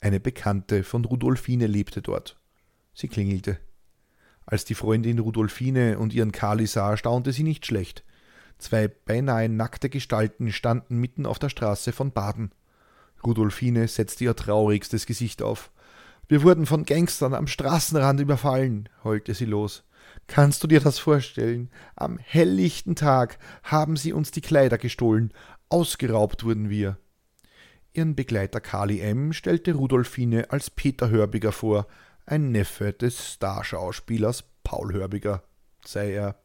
Eine 0.00 0.18
Bekannte 0.18 0.82
von 0.82 1.04
Rudolfine 1.04 1.68
lebte 1.68 2.02
dort. 2.02 2.40
Sie 2.92 3.06
klingelte. 3.06 3.58
Als 4.44 4.64
die 4.64 4.74
Freundin 4.74 5.20
Rudolfine 5.20 6.00
und 6.00 6.12
ihren 6.12 6.32
Kali 6.32 6.66
sah, 6.66 6.96
staunte 6.96 7.32
sie 7.32 7.44
nicht 7.44 7.64
schlecht. 7.64 8.02
Zwei 8.58 8.88
beinahe 8.88 9.48
nackte 9.48 9.88
Gestalten 9.88 10.50
standen 10.52 10.96
mitten 10.96 11.26
auf 11.26 11.38
der 11.38 11.48
Straße 11.48 11.92
von 11.92 12.10
Baden. 12.10 12.50
Rudolfine 13.24 13.86
setzte 13.86 14.24
ihr 14.24 14.34
traurigstes 14.34 15.06
Gesicht 15.06 15.42
auf. 15.42 15.70
Wir 16.28 16.42
wurden 16.42 16.66
von 16.66 16.84
Gangstern 16.84 17.34
am 17.34 17.46
Straßenrand 17.46 18.20
überfallen, 18.20 18.88
heulte 19.04 19.34
sie 19.34 19.44
los. 19.44 19.84
Kannst 20.26 20.62
du 20.62 20.66
dir 20.66 20.80
das 20.80 20.98
vorstellen? 20.98 21.70
Am 21.94 22.18
helllichten 22.18 22.94
Tag 22.94 23.38
haben 23.62 23.96
sie 23.96 24.12
uns 24.12 24.30
die 24.30 24.40
Kleider 24.40 24.78
gestohlen, 24.78 25.32
ausgeraubt 25.68 26.44
wurden 26.44 26.70
wir. 26.70 26.98
Ihren 27.92 28.14
Begleiter 28.14 28.60
Kali 28.60 29.00
M. 29.00 29.32
stellte 29.32 29.74
Rudolfine 29.74 30.50
als 30.50 30.70
Peter 30.70 31.10
Hörbiger 31.10 31.52
vor, 31.52 31.86
ein 32.24 32.50
Neffe 32.50 32.92
des 32.92 33.34
Starschauspielers 33.34 34.44
Paul 34.64 34.92
Hörbiger, 34.92 35.42
sei 35.84 36.12
er. 36.12 36.36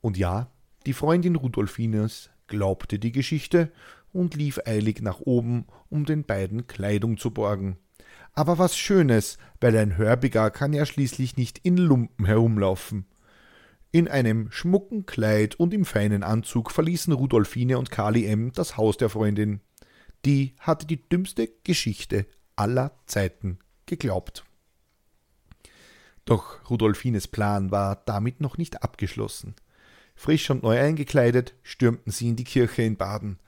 Und 0.00 0.16
ja, 0.16 0.50
die 0.86 0.92
Freundin 0.92 1.36
Rudolfines 1.36 2.30
glaubte 2.48 2.98
die 2.98 3.12
Geschichte 3.12 3.70
und 4.12 4.34
lief 4.34 4.60
eilig 4.64 5.00
nach 5.00 5.20
oben, 5.20 5.66
um 5.90 6.04
den 6.04 6.24
beiden 6.24 6.66
Kleidung 6.66 7.18
zu 7.18 7.30
borgen 7.30 7.78
aber 8.34 8.58
was 8.58 8.76
Schönes, 8.76 9.38
weil 9.60 9.76
ein 9.76 9.96
Hörbiger 9.96 10.50
kann 10.50 10.72
ja 10.72 10.86
schließlich 10.86 11.36
nicht 11.36 11.58
in 11.62 11.76
Lumpen 11.76 12.26
herumlaufen. 12.26 13.06
In 13.92 14.08
einem 14.08 14.50
schmucken 14.50 15.06
Kleid 15.06 15.54
und 15.54 15.72
im 15.72 15.84
feinen 15.84 16.24
Anzug 16.24 16.72
verließen 16.72 17.12
Rudolfine 17.12 17.78
und 17.78 17.92
Kali 17.92 18.26
M. 18.26 18.52
das 18.52 18.76
Haus 18.76 18.96
der 18.96 19.08
Freundin. 19.08 19.60
Die 20.24 20.56
hatte 20.58 20.86
die 20.86 21.08
dümmste 21.08 21.48
Geschichte 21.62 22.26
aller 22.56 22.96
Zeiten 23.06 23.60
geglaubt. 23.86 24.44
Doch 26.24 26.68
Rudolfines 26.70 27.28
Plan 27.28 27.70
war 27.70 28.02
damit 28.06 28.40
noch 28.40 28.58
nicht 28.58 28.82
abgeschlossen. 28.82 29.54
Frisch 30.16 30.50
und 30.50 30.62
neu 30.62 30.80
eingekleidet 30.80 31.54
stürmten 31.62 32.10
sie 32.10 32.28
in 32.28 32.36
die 32.36 32.44
Kirche 32.44 32.82
in 32.82 32.96
Baden. 32.96 33.38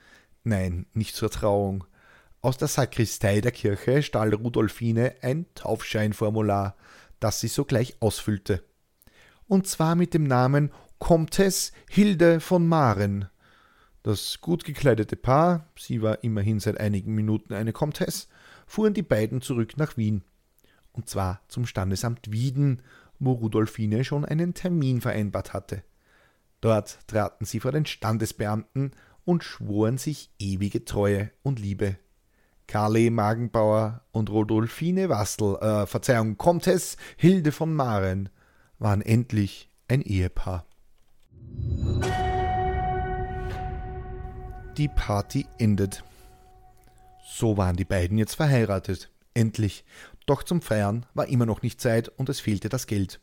Nein, 0.44 0.87
nicht 0.92 1.16
zur 1.16 1.31
Trauung, 1.31 1.85
aus 2.40 2.57
der 2.57 2.68
Sakristei 2.68 3.40
der 3.40 3.53
Kirche 3.53 4.03
stahl 4.03 4.35
Rudolfine 4.35 5.14
ein 5.22 5.46
Taufscheinformular, 5.55 6.77
das 7.20 7.40
sie 7.40 7.49
sogleich 7.49 7.96
ausfüllte. 8.01 8.62
Und 9.49 9.66
zwar 9.66 9.94
mit 9.94 10.14
dem 10.14 10.25
Namen 10.25 10.70
Comtesse 10.99 11.72
Hilde 11.88 12.40
von 12.40 12.66
Maren. 12.66 13.29
Das 14.03 14.40
gut 14.40 14.64
gekleidete 14.64 15.16
Paar, 15.16 15.68
sie 15.79 16.03
war 16.03 16.22
immerhin 16.22 16.61
seit 16.61 16.79
einigen 16.79 17.14
Minuten 17.14 17.53
eine 17.53 17.72
Comtesse, 17.72 18.29
fuhren 18.66 18.94
die 18.94 19.03
beiden 19.03 19.40
zurück 19.40 19.77
nach 19.77 19.96
Wien. 19.96 20.22
Und 20.92 21.09
zwar 21.09 21.42
zum 21.49 21.66
Standesamt 21.66 22.31
Wieden, 22.33 22.83
wo 23.18 23.33
Rudolfine 23.33 24.05
schon 24.05 24.25
einen 24.25 24.55
Termin 24.55 25.01
vereinbart 25.01 25.53
hatte. 25.53 25.83
Dort 26.61 26.99
traten 27.07 27.44
sie 27.44 27.61
vor 27.61 27.72
den 27.72 27.87
Standesbeamten 27.87 28.92
und 29.25 29.44
schworen 29.44 29.99
sich 29.99 30.31
ewige 30.38 30.85
Treue 30.85 31.31
und 31.42 31.59
Liebe. 31.59 31.96
Carle 32.66 33.11
Magenbauer 33.11 34.02
und 34.12 34.31
Rodolphine 34.31 35.09
Wastel, 35.09 35.57
äh, 35.57 35.87
Verzeihung, 35.87 36.37
Comtesse 36.37 36.96
Hilde 37.16 37.52
von 37.52 37.74
Maren, 37.74 38.29
waren 38.79 39.02
endlich 39.02 39.70
ein 39.88 40.02
Ehepaar. 40.02 40.66
Die 44.76 44.88
Party 44.88 45.46
endet. 45.59 46.05
So 47.24 47.57
waren 47.57 47.76
die 47.76 47.85
beiden 47.85 48.18
jetzt 48.18 48.35
verheiratet. 48.35 49.11
Endlich. 49.33 49.85
Doch 50.26 50.42
zum 50.42 50.61
Feiern 50.61 51.07
war 51.14 51.29
immer 51.29 51.46
noch 51.46 51.62
nicht 51.62 51.81
Zeit 51.81 52.09
und 52.09 52.29
es 52.29 52.40
fehlte 52.40 52.68
das 52.68 52.87
Geld. 52.87 53.20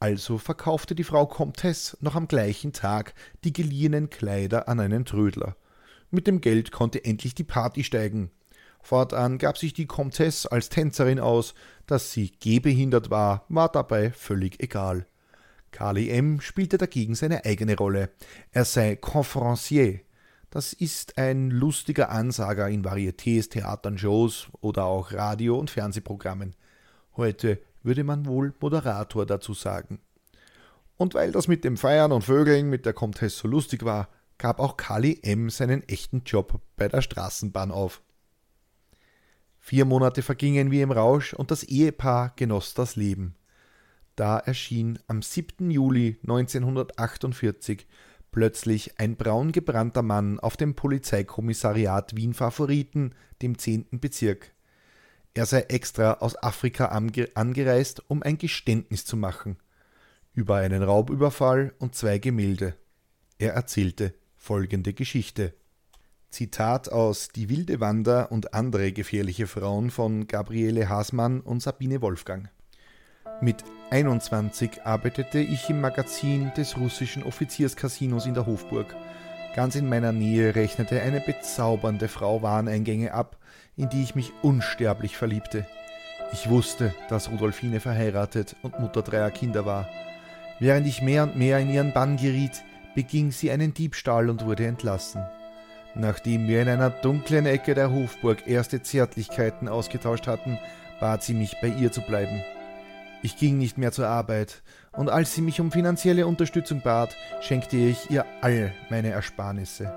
Also 0.00 0.38
verkaufte 0.38 0.96
die 0.96 1.04
Frau 1.04 1.26
Comtesse 1.26 1.96
noch 2.00 2.16
am 2.16 2.26
gleichen 2.26 2.72
Tag 2.72 3.14
die 3.44 3.52
geliehenen 3.52 4.10
Kleider 4.10 4.68
an 4.68 4.80
einen 4.80 5.04
Trödler. 5.04 5.56
Mit 6.10 6.26
dem 6.26 6.40
Geld 6.40 6.72
konnte 6.72 7.04
endlich 7.04 7.34
die 7.34 7.44
Party 7.44 7.84
steigen. 7.84 8.30
Fortan 8.82 9.38
gab 9.38 9.56
sich 9.56 9.72
die 9.72 9.86
Comtesse 9.86 10.50
als 10.50 10.68
Tänzerin 10.68 11.20
aus, 11.20 11.54
dass 11.86 12.12
sie 12.12 12.32
gehbehindert 12.32 13.10
war, 13.10 13.46
war 13.48 13.70
dabei 13.70 14.10
völlig 14.10 14.60
egal. 14.62 15.06
Carly 15.70 16.10
M. 16.10 16.40
spielte 16.40 16.76
dagegen 16.76 17.14
seine 17.14 17.44
eigene 17.44 17.76
Rolle. 17.76 18.10
Er 18.50 18.64
sei 18.64 18.96
Conferencier. 18.96 20.00
Das 20.50 20.74
ist 20.74 21.16
ein 21.16 21.50
lustiger 21.50 22.10
Ansager 22.10 22.68
in 22.68 22.84
Varietés, 22.84 23.48
Theatern, 23.48 23.96
Shows 23.96 24.48
oder 24.60 24.84
auch 24.84 25.12
Radio- 25.12 25.58
und 25.58 25.70
Fernsehprogrammen. 25.70 26.54
Heute 27.16 27.58
würde 27.82 28.04
man 28.04 28.26
wohl 28.26 28.52
Moderator 28.60 29.24
dazu 29.24 29.54
sagen. 29.54 30.00
Und 30.98 31.14
weil 31.14 31.32
das 31.32 31.48
mit 31.48 31.64
dem 31.64 31.78
Feiern 31.78 32.12
und 32.12 32.22
Vögeln 32.22 32.68
mit 32.68 32.84
der 32.84 32.92
Comtesse 32.92 33.38
so 33.38 33.48
lustig 33.48 33.84
war, 33.84 34.08
gab 34.36 34.60
auch 34.60 34.76
Carly 34.76 35.20
M. 35.22 35.48
seinen 35.48 35.88
echten 35.88 36.22
Job 36.24 36.60
bei 36.76 36.88
der 36.88 37.00
Straßenbahn 37.00 37.70
auf. 37.70 38.02
Vier 39.64 39.84
Monate 39.84 40.22
vergingen 40.22 40.72
wie 40.72 40.82
im 40.82 40.90
Rausch 40.90 41.34
und 41.34 41.52
das 41.52 41.62
Ehepaar 41.62 42.32
genoss 42.34 42.74
das 42.74 42.96
Leben. 42.96 43.36
Da 44.16 44.38
erschien 44.38 44.98
am 45.06 45.22
7. 45.22 45.70
Juli 45.70 46.18
1948 46.22 47.86
plötzlich 48.32 48.98
ein 48.98 49.16
braungebrannter 49.16 50.02
Mann 50.02 50.40
auf 50.40 50.56
dem 50.56 50.74
Polizeikommissariat 50.74 52.16
Wien 52.16 52.34
Favoriten, 52.34 53.14
dem 53.40 53.56
10. 53.56 53.86
Bezirk. 53.92 54.50
Er 55.32 55.46
sei 55.46 55.60
extra 55.60 56.14
aus 56.14 56.34
Afrika 56.42 56.86
angereist, 56.86 58.02
um 58.08 58.22
ein 58.22 58.38
Geständnis 58.38 59.04
zu 59.04 59.16
machen 59.16 59.56
über 60.34 60.56
einen 60.56 60.82
Raubüberfall 60.82 61.74
und 61.78 61.94
zwei 61.94 62.18
Gemälde. 62.18 62.74
Er 63.38 63.52
erzählte 63.52 64.14
folgende 64.34 64.92
Geschichte. 64.92 65.54
Zitat 66.32 66.90
aus 66.90 67.28
Die 67.28 67.50
wilde 67.50 67.78
Wander 67.78 68.32
und 68.32 68.54
andere 68.54 68.90
gefährliche 68.92 69.46
Frauen 69.46 69.90
von 69.90 70.26
Gabriele 70.26 70.88
Hasmann 70.88 71.42
und 71.42 71.62
Sabine 71.62 72.00
Wolfgang. 72.00 72.48
Mit 73.42 73.62
21 73.90 74.86
arbeitete 74.86 75.40
ich 75.40 75.68
im 75.68 75.82
Magazin 75.82 76.50
des 76.56 76.78
russischen 76.78 77.22
Offizierscasinos 77.22 78.24
in 78.24 78.32
der 78.32 78.46
Hofburg. 78.46 78.96
Ganz 79.54 79.76
in 79.76 79.90
meiner 79.90 80.12
Nähe 80.12 80.54
rechnete 80.54 81.02
eine 81.02 81.20
bezaubernde 81.20 82.08
Frau 82.08 82.40
Wareneingänge 82.40 83.12
ab, 83.12 83.36
in 83.76 83.90
die 83.90 84.02
ich 84.02 84.14
mich 84.14 84.32
unsterblich 84.40 85.18
verliebte. 85.18 85.66
Ich 86.32 86.48
wusste, 86.48 86.94
dass 87.10 87.30
Rudolfine 87.30 87.78
verheiratet 87.78 88.56
und 88.62 88.80
Mutter 88.80 89.02
dreier 89.02 89.30
Kinder 89.30 89.66
war. 89.66 89.86
Während 90.60 90.86
ich 90.86 91.02
mehr 91.02 91.24
und 91.24 91.36
mehr 91.36 91.58
in 91.58 91.68
ihren 91.68 91.92
Bann 91.92 92.16
geriet, 92.16 92.64
beging 92.94 93.32
sie 93.32 93.50
einen 93.50 93.74
Diebstahl 93.74 94.30
und 94.30 94.46
wurde 94.46 94.64
entlassen. 94.64 95.22
Nachdem 95.94 96.48
wir 96.48 96.62
in 96.62 96.68
einer 96.68 96.90
dunklen 96.90 97.46
Ecke 97.46 97.74
der 97.74 97.92
Hofburg 97.92 98.46
erste 98.46 98.82
Zärtlichkeiten 98.82 99.68
ausgetauscht 99.68 100.26
hatten, 100.26 100.58
bat 101.00 101.22
sie 101.22 101.34
mich, 101.34 101.56
bei 101.60 101.68
ihr 101.68 101.92
zu 101.92 102.00
bleiben. 102.00 102.42
Ich 103.22 103.36
ging 103.36 103.58
nicht 103.58 103.78
mehr 103.78 103.92
zur 103.92 104.08
Arbeit, 104.08 104.62
und 104.92 105.08
als 105.08 105.34
sie 105.34 105.42
mich 105.42 105.60
um 105.60 105.70
finanzielle 105.70 106.26
Unterstützung 106.26 106.80
bat, 106.80 107.16
schenkte 107.40 107.76
ich 107.76 108.10
ihr 108.10 108.24
all 108.40 108.72
meine 108.90 109.10
Ersparnisse. 109.10 109.92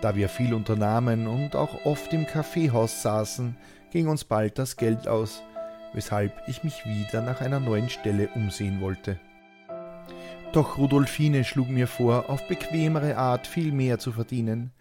Da 0.00 0.16
wir 0.16 0.28
viel 0.28 0.54
unternahmen 0.54 1.26
und 1.26 1.54
auch 1.54 1.84
oft 1.84 2.12
im 2.12 2.26
Kaffeehaus 2.26 3.02
saßen, 3.02 3.56
ging 3.90 4.08
uns 4.08 4.24
bald 4.24 4.58
das 4.58 4.76
Geld 4.76 5.06
aus, 5.06 5.42
weshalb 5.92 6.32
ich 6.48 6.64
mich 6.64 6.86
wieder 6.86 7.20
nach 7.20 7.40
einer 7.40 7.60
neuen 7.60 7.90
Stelle 7.90 8.28
umsehen 8.34 8.80
wollte. 8.80 9.18
Doch 10.52 10.78
Rudolfine 10.78 11.44
schlug 11.44 11.68
mir 11.68 11.86
vor, 11.86 12.28
auf 12.28 12.48
bequemere 12.48 13.16
Art 13.16 13.46
viel 13.46 13.70
mehr 13.70 13.98
zu 13.98 14.10
verdienen. 14.10 14.72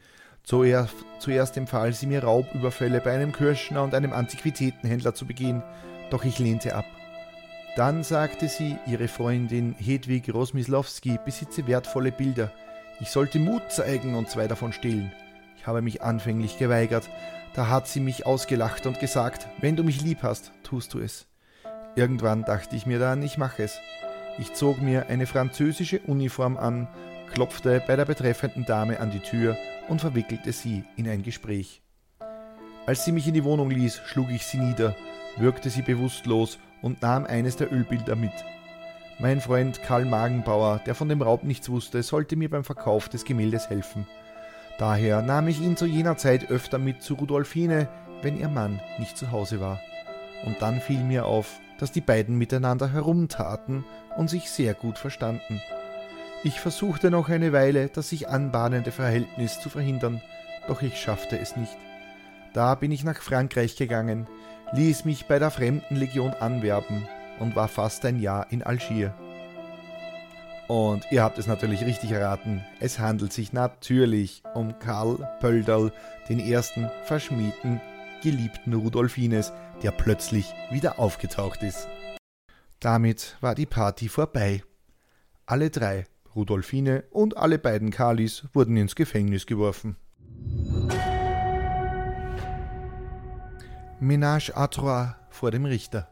Zuerst, 0.43 0.95
zuerst 1.19 1.57
empfahl 1.57 1.93
sie 1.93 2.07
mir 2.07 2.23
Raubüberfälle 2.23 3.01
bei 3.01 3.13
einem 3.13 3.31
Kirschner 3.31 3.83
und 3.83 3.93
einem 3.93 4.13
Antiquitätenhändler 4.13 5.13
zu 5.13 5.25
begehen, 5.25 5.61
doch 6.09 6.23
ich 6.25 6.39
lehnte 6.39 6.75
ab. 6.75 6.85
Dann 7.75 8.03
sagte 8.03 8.47
sie, 8.47 8.77
ihre 8.87 9.07
Freundin 9.07 9.75
Hedwig 9.77 10.33
Rosmislowski 10.33 11.19
besitze 11.23 11.67
wertvolle 11.67 12.11
Bilder. 12.11 12.51
Ich 12.99 13.09
sollte 13.11 13.39
Mut 13.39 13.71
zeigen 13.71 14.15
und 14.15 14.29
zwei 14.29 14.47
davon 14.47 14.73
stehlen. 14.73 15.11
Ich 15.57 15.67
habe 15.67 15.81
mich 15.81 16.01
anfänglich 16.01 16.57
geweigert. 16.57 17.09
Da 17.53 17.67
hat 17.67 17.87
sie 17.87 17.99
mich 17.99 18.25
ausgelacht 18.25 18.85
und 18.85 18.99
gesagt, 18.99 19.47
wenn 19.61 19.75
du 19.75 19.83
mich 19.83 20.01
lieb 20.01 20.23
hast, 20.23 20.51
tust 20.63 20.93
du 20.93 20.99
es. 20.99 21.27
Irgendwann 21.95 22.43
dachte 22.43 22.75
ich 22.75 22.85
mir 22.85 22.99
dann, 22.99 23.23
ich 23.23 23.37
mache 23.37 23.63
es. 23.63 23.79
Ich 24.39 24.53
zog 24.53 24.81
mir 24.81 25.07
eine 25.07 25.25
französische 25.25 25.99
Uniform 25.99 26.57
an, 26.57 26.87
klopfte 27.33 27.83
bei 27.85 27.95
der 27.95 28.05
betreffenden 28.05 28.65
Dame 28.65 28.99
an 28.99 29.11
die 29.11 29.19
Tür 29.19 29.57
und 29.89 29.99
verwickelte 29.99 30.53
sie 30.53 30.83
in 30.95 31.09
ein 31.09 31.23
Gespräch. 31.23 31.81
Als 32.85 33.05
sie 33.05 33.11
mich 33.11 33.27
in 33.27 33.33
die 33.33 33.43
Wohnung 33.43 33.69
ließ, 33.69 34.01
schlug 34.05 34.29
ich 34.31 34.45
sie 34.45 34.57
nieder, 34.57 34.95
würgte 35.37 35.69
sie 35.69 35.81
bewusstlos 35.81 36.59
und 36.81 37.01
nahm 37.01 37.25
eines 37.25 37.55
der 37.55 37.71
Ölbilder 37.71 38.15
mit. 38.15 38.31
Mein 39.19 39.41
Freund 39.41 39.83
Karl 39.83 40.05
Magenbauer, 40.05 40.81
der 40.85 40.95
von 40.95 41.09
dem 41.09 41.21
Raub 41.21 41.43
nichts 41.43 41.69
wusste, 41.69 42.01
sollte 42.03 42.35
mir 42.35 42.49
beim 42.49 42.63
Verkauf 42.63 43.09
des 43.09 43.25
Gemäldes 43.25 43.69
helfen. 43.69 44.07
Daher 44.77 45.21
nahm 45.21 45.49
ich 45.49 45.59
ihn 45.59 45.75
zu 45.75 45.85
jener 45.85 46.15
Zeit 46.15 46.49
öfter 46.49 46.77
mit 46.77 47.03
zu 47.03 47.15
Rudolfine, 47.15 47.89
wenn 48.21 48.39
ihr 48.39 48.47
Mann 48.47 48.79
nicht 48.97 49.17
zu 49.17 49.31
Hause 49.31 49.59
war. 49.59 49.81
Und 50.45 50.61
dann 50.61 50.79
fiel 50.79 51.03
mir 51.03 51.25
auf, 51.25 51.59
dass 51.79 51.91
die 51.91 52.01
beiden 52.01 52.37
miteinander 52.37 52.91
herumtaten 52.91 53.83
und 54.15 54.29
sich 54.29 54.49
sehr 54.49 54.73
gut 54.73 54.97
verstanden. 54.97 55.61
Ich 56.41 56.61
versuchte 56.61 57.11
noch 57.11 57.27
eine 57.27 57.51
Weile, 57.51 57.89
das 57.89 58.09
sich 58.09 58.29
anbahnende 58.29 58.93
Verhältnis 58.93 59.59
zu 59.59 59.69
verhindern, 59.69 60.21
doch 60.69 60.81
ich 60.81 60.97
schaffte 60.97 61.37
es 61.37 61.57
nicht. 61.57 61.75
Da 62.53 62.75
bin 62.75 62.93
ich 62.93 63.03
nach 63.03 63.21
Frankreich 63.21 63.75
gegangen, 63.75 64.25
ließ 64.71 65.03
mich 65.03 65.25
bei 65.25 65.37
der 65.37 65.51
Fremdenlegion 65.51 66.31
anwerben 66.31 67.05
und 67.39 67.57
war 67.57 67.67
fast 67.67 68.05
ein 68.05 68.21
Jahr 68.21 68.47
in 68.51 68.63
Algier. 68.63 69.13
Und 70.69 71.11
ihr 71.11 71.23
habt 71.23 71.39
es 71.39 71.47
natürlich 71.47 71.83
richtig 71.83 72.11
erraten, 72.11 72.63
es 72.79 72.99
handelt 72.99 73.33
sich 73.33 73.51
natürlich 73.51 74.41
um 74.53 74.79
Karl 74.79 75.17
Pölderl, 75.41 75.91
den 76.29 76.39
ersten 76.39 76.89
verschmiedten, 77.03 77.81
geliebten 78.23 78.73
Rudolfines, 78.73 79.51
der 79.83 79.91
plötzlich 79.91 80.53
wieder 80.71 80.99
aufgetaucht 80.99 81.63
ist. 81.63 81.89
Damit 82.79 83.35
war 83.41 83.55
die 83.55 83.65
Party 83.65 84.07
vorbei. 84.07 84.63
Alle 85.45 85.69
drei 85.69 86.05
Rudolfine 86.35 87.03
und 87.11 87.37
alle 87.37 87.59
beiden 87.59 87.91
Kalis 87.91 88.43
wurden 88.53 88.77
ins 88.77 88.95
Gefängnis 88.95 89.45
geworfen. 89.45 89.95
Ménage 93.99 94.53
à 94.55 94.69
trois 94.69 95.15
vor 95.29 95.51
dem 95.51 95.65
Richter. 95.65 96.07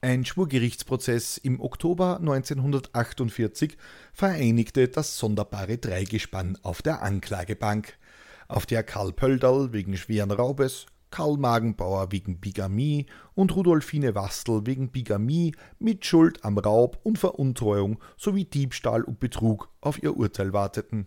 Ein 0.00 0.24
Schwurgerichtsprozess 0.24 1.38
im 1.38 1.60
Oktober 1.60 2.18
1948 2.18 3.76
vereinigte 4.12 4.88
das 4.88 5.16
sonderbare 5.16 5.78
Dreigespann 5.78 6.58
auf 6.62 6.82
der 6.82 7.02
Anklagebank, 7.02 7.98
auf 8.46 8.66
der 8.66 8.82
Karl 8.82 9.12
Pöldal 9.12 9.72
wegen 9.72 9.96
schweren 9.96 10.30
Raubes, 10.30 10.86
Karl 11.14 11.36
Magenbauer 11.36 12.10
wegen 12.10 12.40
Bigamie 12.40 13.06
und 13.36 13.54
Rudolfine 13.54 14.16
Wastel 14.16 14.66
wegen 14.66 14.90
Bigamie, 14.90 15.54
Mitschuld 15.78 16.44
am 16.44 16.58
Raub 16.58 16.98
und 17.04 17.20
Veruntreuung 17.20 18.00
sowie 18.16 18.44
Diebstahl 18.44 19.04
und 19.04 19.20
Betrug 19.20 19.68
auf 19.80 20.02
ihr 20.02 20.16
Urteil 20.16 20.52
warteten. 20.52 21.06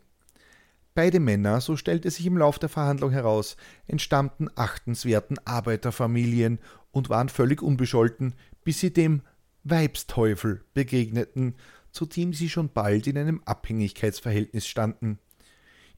Beide 0.96 1.20
Männer, 1.20 1.60
so 1.60 1.76
stellte 1.76 2.10
sich 2.10 2.26
im 2.26 2.38
Lauf 2.38 2.58
der 2.58 2.70
Verhandlung 2.70 3.12
heraus, 3.12 3.58
entstammten 3.86 4.50
achtenswerten 4.56 5.40
Arbeiterfamilien 5.44 6.60
und 6.92 7.10
waren 7.10 7.28
völlig 7.28 7.62
unbescholten, 7.62 8.34
bis 8.64 8.80
sie 8.80 8.94
dem 8.94 9.24
Weibsteufel 9.66 10.64
begegneten, 10.74 11.56
zu 11.92 12.06
dem 12.06 12.32
sie 12.32 12.48
schon 12.48 12.70
bald 12.72 13.08
in 13.08 13.18
einem 13.18 13.42
Abhängigkeitsverhältnis 13.44 14.68
standen. 14.68 15.20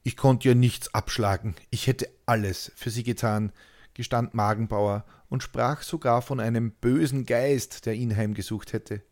Ich 0.02 0.16
konnte 0.16 0.48
ihr 0.48 0.56
nichts 0.56 0.92
abschlagen, 0.94 1.54
ich 1.70 1.86
hätte 1.86 2.08
alles 2.26 2.72
für 2.74 2.90
sie 2.90 3.04
getan, 3.04 3.52
gestand 3.94 4.34
Magenbauer 4.34 5.04
und 5.28 5.42
sprach 5.42 5.82
sogar 5.82 6.22
von 6.22 6.40
einem 6.40 6.72
bösen 6.72 7.26
Geist, 7.26 7.86
der 7.86 7.94
ihn 7.94 8.16
heimgesucht 8.16 8.72
hätte. 8.72 9.02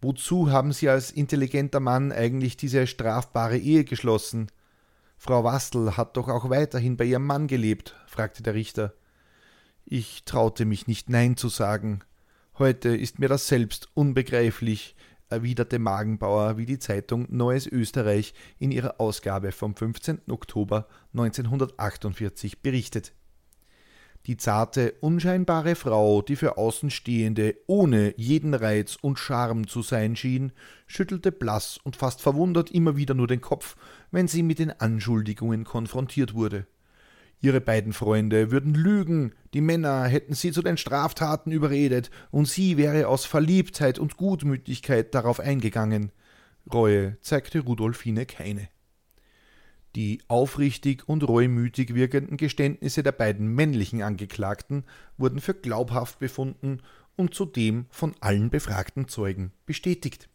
Wozu 0.00 0.50
haben 0.50 0.72
Sie 0.72 0.88
als 0.88 1.12
intelligenter 1.12 1.78
Mann 1.78 2.10
eigentlich 2.10 2.56
diese 2.56 2.86
strafbare 2.86 3.58
Ehe 3.58 3.84
geschlossen? 3.84 4.48
Frau 5.16 5.44
Wastel 5.44 5.96
hat 5.96 6.16
doch 6.16 6.28
auch 6.28 6.50
weiterhin 6.50 6.96
bei 6.96 7.04
ihrem 7.04 7.24
Mann 7.24 7.46
gelebt, 7.46 7.94
fragte 8.06 8.42
der 8.42 8.54
Richter. 8.54 8.94
Ich 9.84 10.24
traute 10.24 10.64
mich 10.64 10.88
nicht 10.88 11.08
Nein 11.08 11.36
zu 11.36 11.48
sagen. 11.48 12.00
Heute 12.58 12.96
ist 12.96 13.20
mir 13.20 13.28
das 13.28 13.46
selbst 13.46 13.88
unbegreiflich, 13.94 14.96
erwiderte 15.28 15.78
Magenbauer, 15.78 16.56
wie 16.56 16.66
die 16.66 16.78
Zeitung 16.78 17.26
Neues 17.30 17.66
Österreich 17.66 18.34
in 18.58 18.72
ihrer 18.72 19.00
Ausgabe 19.00 19.52
vom 19.52 19.76
15. 19.76 20.22
Oktober 20.28 20.88
1948 21.14 22.60
berichtet. 22.60 23.12
Die 24.26 24.36
zarte, 24.36 24.94
unscheinbare 25.00 25.74
Frau, 25.74 26.22
die 26.22 26.36
für 26.36 26.56
Außenstehende 26.56 27.56
ohne 27.66 28.14
jeden 28.16 28.54
Reiz 28.54 28.96
und 29.00 29.18
Charme 29.18 29.66
zu 29.66 29.82
sein 29.82 30.14
schien, 30.14 30.52
schüttelte 30.86 31.32
blass 31.32 31.78
und 31.82 31.96
fast 31.96 32.20
verwundert 32.20 32.70
immer 32.70 32.96
wieder 32.96 33.14
nur 33.14 33.26
den 33.26 33.40
Kopf, 33.40 33.74
wenn 34.12 34.28
sie 34.28 34.44
mit 34.44 34.60
den 34.60 34.70
Anschuldigungen 34.70 35.64
konfrontiert 35.64 36.34
wurde. 36.34 36.66
Ihre 37.40 37.60
beiden 37.60 37.92
Freunde 37.92 38.52
würden 38.52 38.74
lügen, 38.74 39.32
die 39.52 39.60
Männer 39.60 40.04
hätten 40.04 40.34
sie 40.34 40.52
zu 40.52 40.62
den 40.62 40.76
Straftaten 40.76 41.50
überredet, 41.50 42.08
und 42.30 42.46
sie 42.46 42.76
wäre 42.76 43.08
aus 43.08 43.24
Verliebtheit 43.24 43.98
und 43.98 44.16
Gutmütigkeit 44.16 45.12
darauf 45.12 45.40
eingegangen. 45.40 46.12
Reue 46.72 47.16
zeigte 47.20 47.58
Rudolfine 47.58 48.26
keine. 48.26 48.68
Die 49.94 50.22
aufrichtig 50.28 51.06
und 51.06 51.26
reumütig 51.28 51.94
wirkenden 51.94 52.38
Geständnisse 52.38 53.02
der 53.02 53.12
beiden 53.12 53.46
männlichen 53.48 54.02
Angeklagten 54.02 54.84
wurden 55.18 55.40
für 55.40 55.54
glaubhaft 55.54 56.18
befunden 56.18 56.80
und 57.16 57.34
zudem 57.34 57.86
von 57.90 58.14
allen 58.20 58.48
befragten 58.48 59.08
Zeugen 59.08 59.52
bestätigt. 59.66 60.28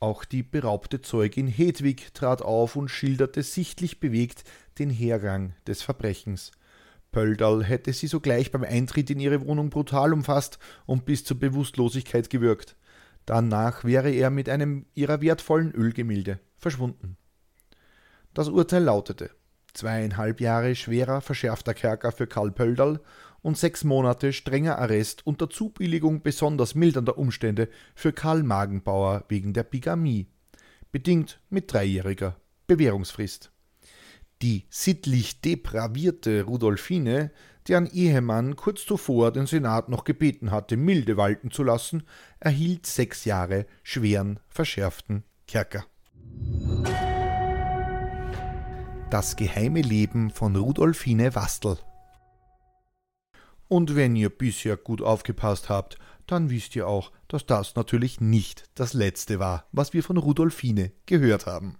Auch 0.00 0.24
die 0.24 0.42
beraubte 0.42 1.02
Zeugin 1.02 1.46
Hedwig 1.46 2.14
trat 2.14 2.42
auf 2.42 2.76
und 2.76 2.88
schilderte 2.88 3.42
sichtlich 3.42 4.00
bewegt 4.00 4.44
den 4.78 4.90
Hergang 4.90 5.54
des 5.66 5.82
Verbrechens. 5.82 6.52
Pöldal 7.12 7.62
hätte 7.62 7.92
sie 7.92 8.06
sogleich 8.06 8.50
beim 8.50 8.64
Eintritt 8.64 9.08
in 9.10 9.20
ihre 9.20 9.46
Wohnung 9.46 9.70
brutal 9.70 10.12
umfasst 10.12 10.58
und 10.84 11.04
bis 11.04 11.24
zur 11.24 11.38
Bewusstlosigkeit 11.38 12.28
gewürgt. 12.28 12.76
Danach 13.24 13.84
wäre 13.84 14.10
er 14.10 14.30
mit 14.30 14.48
einem 14.48 14.86
ihrer 14.94 15.20
wertvollen 15.20 15.72
Ölgemälde 15.72 16.40
verschwunden. 16.58 17.16
Das 18.34 18.48
Urteil 18.48 18.82
lautete 18.82 19.30
zweieinhalb 19.74 20.40
Jahre 20.40 20.74
schwerer 20.74 21.20
verschärfter 21.20 21.74
Kerker 21.74 22.12
für 22.12 22.26
Karl 22.26 22.52
Pöldal 22.52 23.00
und 23.42 23.58
sechs 23.58 23.84
Monate 23.84 24.32
strenger 24.32 24.78
Arrest 24.78 25.26
unter 25.26 25.50
Zubilligung 25.50 26.22
besonders 26.22 26.74
mildernder 26.74 27.18
Umstände 27.18 27.68
für 27.94 28.12
Karl 28.12 28.42
Magenbauer 28.42 29.24
wegen 29.28 29.52
der 29.52 29.64
Bigamie, 29.64 30.28
bedingt 30.92 31.40
mit 31.50 31.72
dreijähriger 31.72 32.36
Bewährungsfrist. 32.66 33.50
Die 34.42 34.64
sittlich 34.70 35.40
depravierte 35.40 36.44
Rudolfine, 36.44 37.30
deren 37.68 37.86
Ehemann 37.86 38.56
kurz 38.56 38.84
zuvor 38.84 39.32
den 39.32 39.46
Senat 39.46 39.88
noch 39.88 40.04
gebeten 40.04 40.50
hatte, 40.50 40.76
milde 40.76 41.16
walten 41.16 41.50
zu 41.50 41.62
lassen, 41.62 42.04
erhielt 42.40 42.86
sechs 42.86 43.24
Jahre 43.24 43.66
schweren 43.82 44.40
verschärften 44.48 45.24
Kerker. 45.46 45.84
Das 49.10 49.36
geheime 49.36 49.82
Leben 49.82 50.30
von 50.30 50.56
Rudolfine 50.56 51.34
Wastel. 51.34 51.78
Und 53.68 53.94
wenn 53.94 54.16
ihr 54.16 54.30
bisher 54.30 54.76
gut 54.76 55.02
aufgepasst 55.02 55.68
habt, 55.68 55.98
dann 56.26 56.50
wisst 56.50 56.74
ihr 56.74 56.88
auch, 56.88 57.12
dass 57.28 57.46
das 57.46 57.76
natürlich 57.76 58.20
nicht 58.20 58.64
das 58.74 58.92
letzte 58.92 59.38
war, 59.38 59.66
was 59.72 59.92
wir 59.92 60.02
von 60.02 60.16
Rudolfine 60.16 60.90
gehört 61.06 61.46
haben. 61.46 61.76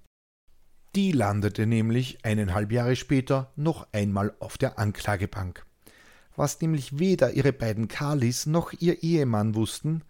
Die 0.94 1.12
landete 1.12 1.66
nämlich 1.66 2.24
eineinhalb 2.24 2.70
Jahre 2.70 2.94
später 2.94 3.52
noch 3.56 3.88
einmal 3.92 4.34
auf 4.38 4.58
der 4.58 4.78
Anklagebank. 4.78 5.66
Was 6.37 6.60
nämlich 6.60 6.98
weder 6.98 7.32
ihre 7.32 7.52
beiden 7.52 7.88
Kalis 7.88 8.46
noch 8.46 8.72
ihr 8.72 9.02
Ehemann 9.02 9.54
wussten, 9.54 10.02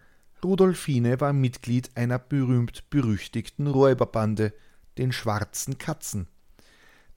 Rudolfine 0.42 1.20
war 1.20 1.33
Mitglied 1.33 1.90
einer 1.94 2.18
berühmt 2.18 2.90
berüchtigten 2.90 3.66
Räuberbande, 3.66 4.53
den 4.98 5.11
Schwarzen 5.12 5.79
Katzen. 5.79 6.29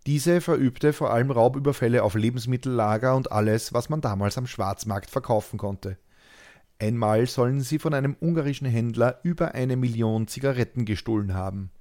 Diese 0.07 0.39
verübte 0.39 0.93
vor 0.93 1.11
allem 1.11 1.31
Raubüberfälle 1.31 2.01
auf 2.01 2.15
Lebensmittellager 2.15 3.13
und 3.13 3.33
alles, 3.33 3.73
was 3.73 3.89
man 3.89 3.99
damals 3.99 4.37
am 4.37 4.47
Schwarzmarkt 4.47 5.09
verkaufen 5.09 5.59
konnte. 5.59 5.97
Einmal 6.79 7.27
sollen 7.27 7.59
sie 7.59 7.77
von 7.77 7.93
einem 7.93 8.15
ungarischen 8.21 8.67
Händler 8.67 9.19
über 9.23 9.53
eine 9.53 9.75
Million 9.75 10.29
Zigaretten 10.29 10.85
gestohlen 10.85 11.33
haben. 11.33 11.71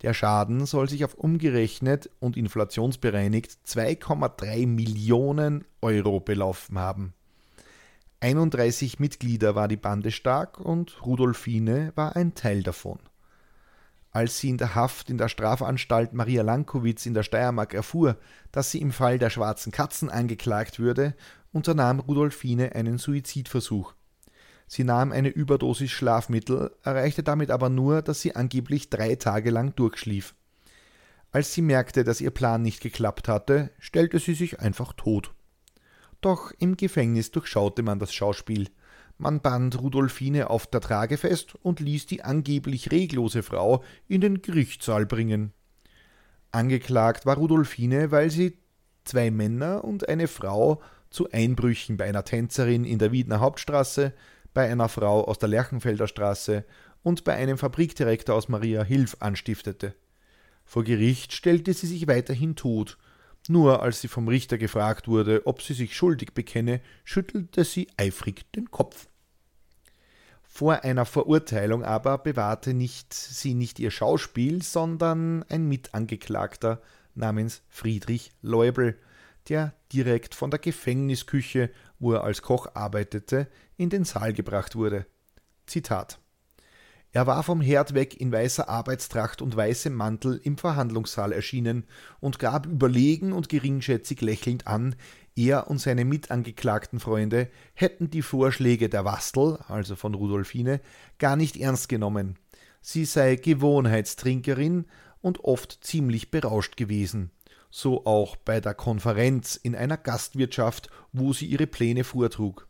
Der 0.00 0.14
Schaden 0.14 0.64
soll 0.64 0.88
sich 0.88 1.04
auf 1.04 1.12
umgerechnet 1.12 2.08
und 2.20 2.38
inflationsbereinigt 2.38 3.58
2,3 3.66 4.66
Millionen 4.66 5.66
Euro 5.82 6.20
belaufen 6.20 6.78
haben. 6.78 7.12
31 8.20 8.98
Mitglieder 8.98 9.54
war 9.54 9.68
die 9.68 9.76
Bande 9.76 10.10
stark 10.10 10.58
und 10.58 11.04
Rudolfine 11.04 11.92
war 11.96 12.16
ein 12.16 12.34
Teil 12.34 12.62
davon. 12.62 12.98
Als 14.18 14.40
sie 14.40 14.48
in 14.48 14.58
der 14.58 14.74
Haft 14.74 15.10
in 15.10 15.16
der 15.16 15.28
Strafanstalt 15.28 16.12
Maria 16.12 16.42
Lankowitz 16.42 17.06
in 17.06 17.14
der 17.14 17.22
Steiermark 17.22 17.72
erfuhr, 17.72 18.16
dass 18.50 18.72
sie 18.72 18.80
im 18.80 18.90
Fall 18.90 19.20
der 19.20 19.30
schwarzen 19.30 19.70
Katzen 19.70 20.10
angeklagt 20.10 20.80
würde, 20.80 21.14
unternahm 21.52 22.00
Rudolfine 22.00 22.74
einen 22.74 22.98
Suizidversuch. 22.98 23.94
Sie 24.66 24.82
nahm 24.82 25.12
eine 25.12 25.28
Überdosis 25.28 25.92
Schlafmittel, 25.92 26.72
erreichte 26.82 27.22
damit 27.22 27.52
aber 27.52 27.68
nur, 27.68 28.02
dass 28.02 28.20
sie 28.20 28.34
angeblich 28.34 28.90
drei 28.90 29.14
Tage 29.14 29.50
lang 29.50 29.76
durchschlief. 29.76 30.34
Als 31.30 31.54
sie 31.54 31.62
merkte, 31.62 32.02
dass 32.02 32.20
ihr 32.20 32.32
Plan 32.32 32.60
nicht 32.60 32.80
geklappt 32.80 33.28
hatte, 33.28 33.70
stellte 33.78 34.18
sie 34.18 34.34
sich 34.34 34.58
einfach 34.58 34.94
tot. 34.94 35.32
Doch 36.20 36.50
im 36.58 36.76
Gefängnis 36.76 37.30
durchschaute 37.30 37.84
man 37.84 38.00
das 38.00 38.12
Schauspiel. 38.12 38.68
Man 39.18 39.40
band 39.40 39.80
Rudolfine 39.80 40.48
auf 40.48 40.68
der 40.68 40.80
Trage 40.80 41.16
fest 41.16 41.54
und 41.62 41.80
ließ 41.80 42.06
die 42.06 42.22
angeblich 42.22 42.92
reglose 42.92 43.42
Frau 43.42 43.82
in 44.06 44.20
den 44.20 44.42
Gerichtssaal 44.42 45.06
bringen. 45.06 45.52
Angeklagt 46.52 47.26
war 47.26 47.36
Rudolfine, 47.36 48.12
weil 48.12 48.30
sie 48.30 48.58
zwei 49.04 49.32
Männer 49.32 49.82
und 49.82 50.08
eine 50.08 50.28
Frau 50.28 50.80
zu 51.10 51.30
Einbrüchen 51.32 51.96
bei 51.96 52.04
einer 52.04 52.24
Tänzerin 52.24 52.84
in 52.84 53.00
der 53.00 53.10
Wiedner 53.10 53.40
Hauptstraße, 53.40 54.12
bei 54.54 54.70
einer 54.70 54.88
Frau 54.88 55.24
aus 55.24 55.38
der 55.38 55.48
Lerchenfelder 55.48 56.06
Straße 56.06 56.64
und 57.02 57.24
bei 57.24 57.34
einem 57.34 57.58
Fabrikdirektor 57.58 58.36
aus 58.36 58.48
Maria 58.48 58.84
Hilf 58.84 59.16
anstiftete. 59.20 59.94
Vor 60.64 60.84
Gericht 60.84 61.32
stellte 61.32 61.72
sie 61.74 61.86
sich 61.86 62.06
weiterhin 62.06 62.54
tot. 62.54 62.98
Nur 63.48 63.82
als 63.82 64.02
sie 64.02 64.08
vom 64.08 64.28
Richter 64.28 64.58
gefragt 64.58 65.08
wurde, 65.08 65.46
ob 65.46 65.62
sie 65.62 65.72
sich 65.72 65.96
schuldig 65.96 66.34
bekenne, 66.34 66.80
schüttelte 67.04 67.64
sie 67.64 67.88
eifrig 67.96 68.50
den 68.52 68.70
Kopf. 68.70 69.08
Vor 70.42 70.84
einer 70.84 71.06
Verurteilung 71.06 71.82
aber 71.82 72.18
bewahrte 72.18 72.74
nicht 72.74 73.14
sie 73.14 73.54
nicht 73.54 73.78
ihr 73.78 73.90
Schauspiel, 73.90 74.62
sondern 74.62 75.44
ein 75.44 75.66
Mitangeklagter 75.66 76.82
namens 77.14 77.62
Friedrich 77.68 78.32
Leubel, 78.42 78.98
der 79.48 79.72
direkt 79.92 80.34
von 80.34 80.50
der 80.50 80.58
Gefängnisküche, 80.58 81.70
wo 81.98 82.12
er 82.12 82.24
als 82.24 82.42
Koch 82.42 82.74
arbeitete, 82.74 83.48
in 83.76 83.88
den 83.88 84.04
Saal 84.04 84.34
gebracht 84.34 84.76
wurde. 84.76 85.06
Zitat 85.66 86.18
er 87.12 87.26
war 87.26 87.42
vom 87.42 87.60
Herd 87.60 87.94
weg 87.94 88.20
in 88.20 88.30
weißer 88.30 88.68
Arbeitstracht 88.68 89.40
und 89.40 89.56
weißem 89.56 89.94
Mantel 89.94 90.40
im 90.44 90.58
Verhandlungssaal 90.58 91.32
erschienen 91.32 91.84
und 92.20 92.38
gab 92.38 92.66
überlegen 92.66 93.32
und 93.32 93.48
geringschätzig 93.48 94.20
lächelnd 94.20 94.66
an, 94.66 94.94
er 95.38 95.70
und 95.70 95.78
seine 95.78 96.04
mitangeklagten 96.04 97.00
Freunde 97.00 97.48
hätten 97.74 98.10
die 98.10 98.22
Vorschläge 98.22 98.88
der 98.88 99.04
Wastel, 99.04 99.58
also 99.68 99.94
von 99.94 100.14
Rudolfine, 100.14 100.80
gar 101.18 101.36
nicht 101.36 101.56
ernst 101.56 101.88
genommen. 101.88 102.36
Sie 102.80 103.04
sei 103.04 103.36
Gewohnheitstrinkerin 103.36 104.86
und 105.20 105.44
oft 105.44 105.78
ziemlich 105.82 106.30
berauscht 106.30 106.76
gewesen. 106.76 107.30
So 107.70 108.04
auch 108.06 108.36
bei 108.36 108.60
der 108.60 108.74
Konferenz 108.74 109.56
in 109.56 109.74
einer 109.74 109.96
Gastwirtschaft, 109.96 110.90
wo 111.12 111.32
sie 111.32 111.46
ihre 111.46 111.66
Pläne 111.66 112.04
vortrug. 112.04 112.67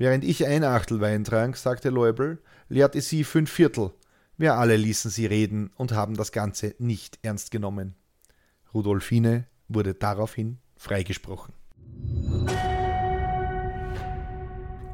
Während 0.00 0.22
ich 0.22 0.46
ein 0.46 0.62
Achtel 0.62 1.00
Wein 1.00 1.24
trank, 1.24 1.56
sagte 1.56 1.90
Leubel, 1.90 2.40
leerte 2.68 3.00
sie 3.00 3.24
fünf 3.24 3.50
Viertel. 3.50 3.90
Wir 4.36 4.54
alle 4.54 4.76
ließen 4.76 5.10
sie 5.10 5.26
reden 5.26 5.72
und 5.74 5.90
haben 5.90 6.14
das 6.16 6.30
Ganze 6.30 6.76
nicht 6.78 7.18
ernst 7.22 7.50
genommen. 7.50 7.96
Rudolfine 8.72 9.48
wurde 9.66 9.94
daraufhin 9.94 10.58
freigesprochen. 10.76 11.52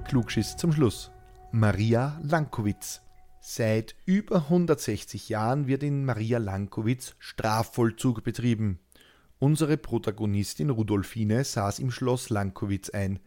Klugschiss 0.09 0.57
zum 0.57 0.73
Schluss. 0.73 1.11
Maria 1.53 2.19
Lankowitz. 2.23 3.03
Seit 3.43 3.97
über 4.07 4.37
160 4.37 5.29
Jahren 5.29 5.67
wird 5.67 5.83
in 5.83 6.07
Maria 6.07 6.39
Lankowitz 6.39 7.15
Strafvollzug 7.19 8.25
betrieben. 8.25 8.79
Unsere 9.39 9.77
Protagonistin 9.77 10.71
Rudolfine 10.71 11.45
saß 11.45 11.81
im 11.81 11.91
Schloss 11.91 12.31
Lankowitz 12.31 12.89
ein. 12.89 13.21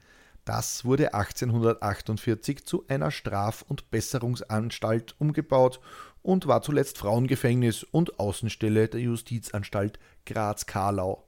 Das 0.47 0.85
wurde 0.85 1.13
1848 1.13 2.65
zu 2.65 2.85
einer 2.87 3.11
Straf- 3.11 3.65
und 3.67 3.91
Besserungsanstalt 3.91 5.13
umgebaut 5.19 5.81
und 6.21 6.47
war 6.47 6.61
zuletzt 6.61 6.97
Frauengefängnis 6.97 7.83
und 7.83 8.17
Außenstelle 8.17 8.87
der 8.87 9.01
Justizanstalt 9.01 9.99
Graz-Karlau. 10.25 11.27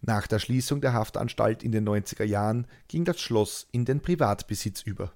Nach 0.00 0.28
der 0.28 0.38
Schließung 0.38 0.80
der 0.80 0.92
Haftanstalt 0.92 1.64
in 1.64 1.72
den 1.72 1.88
90er 1.88 2.22
Jahren 2.22 2.68
ging 2.86 3.04
das 3.04 3.20
Schloss 3.20 3.66
in 3.72 3.84
den 3.84 4.00
Privatbesitz 4.00 4.82
über. 4.82 5.10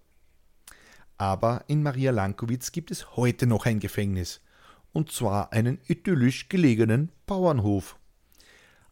Aber 1.17 1.63
in 1.69 1.85
Maria 1.85 2.11
Lankowitz 2.11 2.73
gibt 2.73 2.91
es 2.91 3.15
heute 3.15 3.47
noch 3.47 3.65
ein 3.65 3.79
Gefängnis, 3.79 4.41
und 4.93 5.13
zwar 5.13 5.53
einen 5.53 5.79
idyllisch 5.87 6.49
gelegenen 6.49 7.13
Bauernhof. 7.27 7.97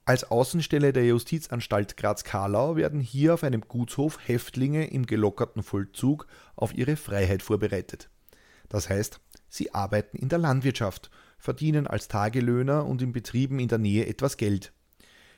Als 0.06 0.30
Außenstelle 0.30 0.92
der 0.92 1.06
Justizanstalt 1.06 1.96
Graz-Karlau 1.96 2.76
werden 2.76 3.00
hier 3.00 3.32
auf 3.32 3.42
einem 3.42 3.62
Gutshof 3.62 4.18
Häftlinge 4.26 4.86
im 4.88 5.06
gelockerten 5.06 5.62
Vollzug 5.62 6.26
auf 6.56 6.74
ihre 6.74 6.96
Freiheit 6.96 7.42
vorbereitet. 7.42 8.10
Das 8.68 8.90
heißt, 8.90 9.20
sie 9.48 9.72
arbeiten 9.72 10.18
in 10.18 10.28
der 10.28 10.38
Landwirtschaft, 10.38 11.10
verdienen 11.38 11.86
als 11.86 12.08
Tagelöhner 12.08 12.84
und 12.84 13.00
in 13.00 13.12
Betrieben 13.12 13.58
in 13.58 13.68
der 13.68 13.78
Nähe 13.78 14.06
etwas 14.06 14.36
Geld. 14.36 14.74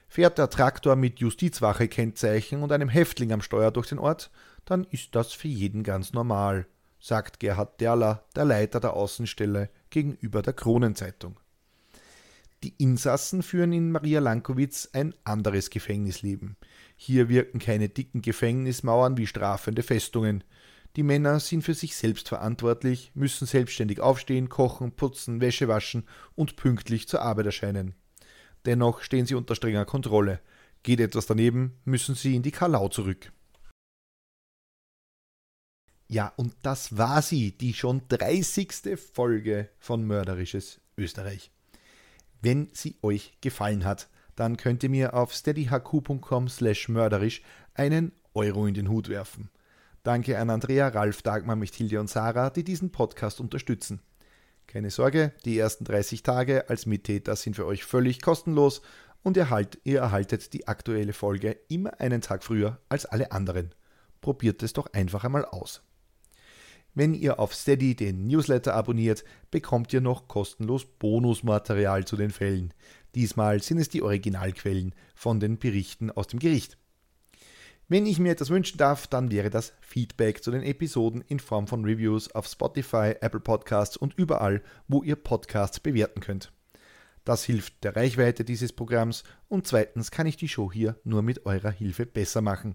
Fährt 0.09 0.37
der 0.39 0.51
Traktor 0.51 0.97
mit 0.97 1.21
Justizwache-Kennzeichen 1.21 2.63
und 2.63 2.73
einem 2.73 2.89
Häftling 2.89 3.33
am 3.33 3.43
Steuer 3.43 3.71
durch 3.71 3.89
den 3.89 4.01
Ort, 4.01 4.33
dann 4.65 4.85
ist 4.91 5.15
das 5.15 5.33
für 5.33 5.49
jeden 5.49 5.85
ganz 5.85 6.13
normal, 6.13 6.67
sagt 6.99 7.39
Gerhard 7.39 7.81
Derler, 7.81 8.25
der 8.35 8.45
Leiter 8.45 8.81
der 8.81 8.95
Außenstelle, 8.95 9.71
gegenüber 9.91 10.43
der 10.43 10.55
Kronenzeitung. 10.55 11.39
Die 12.67 12.75
Insassen 12.79 13.45
führen 13.45 13.73
in 13.73 13.93
Maria 13.93 14.19
Lankowitz 14.19 14.89
ein 14.93 15.15
anderes 15.23 15.71
Gefängnisleben. 15.71 16.57
Hier 16.97 17.29
wirken 17.29 17.61
keine 17.61 17.89
dicken 17.89 18.23
Gefängnismauern 18.23 19.17
wie 19.17 19.29
strafende 19.29 19.85
Festungen. 19.85 20.43
Die 20.97 21.05
Männer 21.05 21.39
sind 21.39 21.63
für 21.63 21.75
sich 21.75 21.95
selbst 21.95 22.29
verantwortlich, 22.29 23.13
müssen 23.15 23.47
selbstständig 23.47 24.01
aufstehen, 24.01 24.49
kochen, 24.49 24.91
putzen, 24.91 25.41
Wäsche 25.41 25.69
waschen 25.69 26.09
und 26.35 26.57
pünktlich 26.57 27.07
zur 27.07 27.23
Arbeit 27.23 27.47
erscheinen. 27.47 27.95
Dennoch 28.65 29.01
stehen 29.01 29.27
sie 29.27 29.37
unter 29.37 29.55
strenger 29.55 29.85
Kontrolle. 29.85 30.41
Geht 30.83 30.99
etwas 30.99 31.27
daneben, 31.27 31.79
müssen 31.85 32.17
sie 32.17 32.35
in 32.35 32.43
die 32.43 32.51
Kalau 32.51 32.89
zurück. 32.89 33.31
Ja, 36.09 36.33
und 36.35 36.57
das 36.63 36.99
war 36.99 37.23
sie, 37.23 37.57
die 37.57 37.75
schon 37.75 38.03
30. 38.09 38.99
Folge 39.15 39.71
von 39.79 40.05
Mörderisches 40.05 40.81
Österreich. 40.97 41.53
Wenn 42.47 42.69
sie 42.73 42.95
euch 43.03 43.33
gefallen 43.41 43.85
hat, 43.85 44.09
dann 44.37 44.57
könnt 44.57 44.85
ihr 44.85 44.89
mir 44.89 45.15
auf 45.15 45.35
steadyhq.com 45.35 46.49
slash 46.49 46.89
mörderisch 46.89 47.43
einen 47.75 48.13
Euro 48.35 48.69
in 48.69 48.75
den 48.75 48.89
Hut 48.89 49.09
werfen. 49.09 49.51
Danke 50.05 50.39
an 50.39 50.51
Andrea, 50.51 50.87
Ralf, 50.87 51.23
Dagmar, 51.23 51.57
Mechtilde 51.57 51.99
und 51.99 52.09
Sarah, 52.09 52.51
die 52.51 52.63
diesen 52.63 52.93
Podcast 52.93 53.41
unterstützen. 53.41 54.01
Keine 54.69 54.91
Sorge, 54.91 55.33
die 55.45 55.59
ersten 55.59 55.83
30 55.83 56.23
Tage 56.23 56.71
als 56.71 56.87
Mittäter 56.87 57.35
sind 57.35 57.57
für 57.57 57.67
euch 57.67 57.85
völlig 57.85 58.23
kostenlos 58.23 58.81
und 59.25 59.37
ihr, 59.37 59.51
halt, 59.51 59.81
ihr 59.83 59.99
erhaltet 59.99 60.53
die 60.53 60.69
aktuelle 60.69 61.15
Folge 61.15 61.59
immer 61.67 61.99
einen 61.99 62.21
Tag 62.21 62.45
früher 62.45 62.79
als 62.89 63.07
alle 63.07 63.33
anderen. 63.33 63.75
Probiert 64.21 64.63
es 64.63 64.73
doch 64.73 64.87
einfach 64.93 65.25
einmal 65.25 65.47
aus. 65.47 65.83
Wenn 66.97 67.13
ihr 67.13 67.39
auf 67.39 67.55
Steady 67.55 67.95
den 67.95 68.27
Newsletter 68.27 68.73
abonniert, 68.73 69.23
bekommt 69.51 69.93
ihr 69.93 70.01
noch 70.01 70.29
kostenlos 70.29 70.87
Bonusmaterial 70.87 72.07
zu 72.07 72.17
den 72.17 72.31
Fällen. 72.31 72.73
Diesmal 73.15 73.63
sind 73.63 73.77
es 73.77 73.91
die 73.91 74.01
Originalquellen 74.01 74.95
von 75.15 75.39
den 75.39 75.59
Berichten 75.59 76.11
aus 76.11 76.27
dem 76.27 76.39
Gericht. 76.39 76.79
Wenn 77.87 78.07
ich 78.07 78.19
mir 78.19 78.33
etwas 78.33 78.49
wünschen 78.49 78.79
darf, 78.79 79.07
dann 79.09 79.31
wäre 79.31 79.51
das 79.51 79.75
Feedback 79.83 80.43
zu 80.43 80.51
den 80.51 80.63
Episoden 80.63 81.21
in 81.21 81.39
Form 81.39 81.67
von 81.67 81.85
Reviews 81.85 82.35
auf 82.35 82.47
Spotify, 82.47 83.15
Apple 83.21 83.41
Podcasts 83.41 83.99
und 83.99 84.15
überall, 84.15 84.63
wo 84.89 85.03
ihr 85.03 85.17
Podcasts 85.17 85.79
bewerten 85.79 86.21
könnt. 86.21 86.51
Das 87.27 87.45
hilft 87.45 87.85
der 87.85 87.95
Reichweite 87.95 88.43
dieses 88.43 88.73
Programms 88.73 89.23
und 89.49 89.67
zweitens 89.67 90.11
kann 90.11 90.27
ich 90.27 90.39
die 90.39 90.49
Show 90.49 90.73
hier 90.73 90.99
nur 91.05 91.21
mit 91.21 91.45
eurer 91.45 91.73
Hilfe 91.73 92.07
besser 92.07 92.41
machen. 92.41 92.75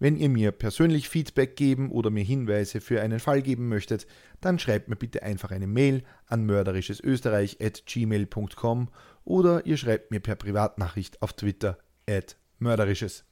Wenn 0.00 0.16
ihr 0.16 0.28
mir 0.30 0.50
persönlich 0.50 1.08
Feedback 1.10 1.56
geben 1.56 1.90
oder 1.90 2.08
mir 2.08 2.24
Hinweise 2.24 2.80
für 2.80 3.02
einen 3.02 3.20
Fall 3.20 3.42
geben 3.42 3.68
möchtet, 3.68 4.06
dann 4.40 4.58
schreibt 4.58 4.88
mir 4.88 4.96
bitte 4.96 5.22
einfach 5.22 5.50
eine 5.50 5.66
Mail 5.66 6.04
an 6.26 6.46
mörderischesösterreich.gmail.com 6.46 8.88
oder 9.24 9.66
ihr 9.66 9.76
schreibt 9.76 10.10
mir 10.10 10.20
per 10.20 10.36
Privatnachricht 10.36 11.20
auf 11.20 11.34
Twitter 11.34 11.76
at 12.08 12.38
mörderisches. 12.58 13.26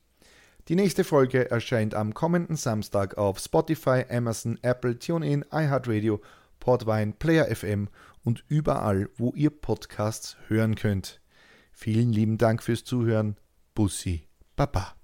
Die 0.69 0.77
nächste 0.77 1.05
Folge 1.05 1.51
erscheint 1.51 1.95
am 1.95 2.13
kommenden 2.13 2.57
Samstag 2.57 3.17
auf 3.17 3.39
Spotify, 3.39 4.05
Amazon, 4.11 4.59
Apple, 4.61 4.99
TuneIn, 4.99 5.47
iHeartRadio, 5.51 6.21
Podvine, 6.61 7.15
Player 7.19 7.47
FM 7.47 7.89
und 8.25 8.45
überall, 8.49 9.09
wo 9.17 9.33
ihr 9.35 9.49
Podcasts 9.49 10.37
hören 10.49 10.75
könnt. 10.75 11.23
Vielen 11.73 12.13
lieben 12.13 12.37
Dank 12.37 12.63
fürs 12.63 12.85
Zuhören. 12.85 13.39
Bussi, 13.75 14.29
Baba. 14.55 14.98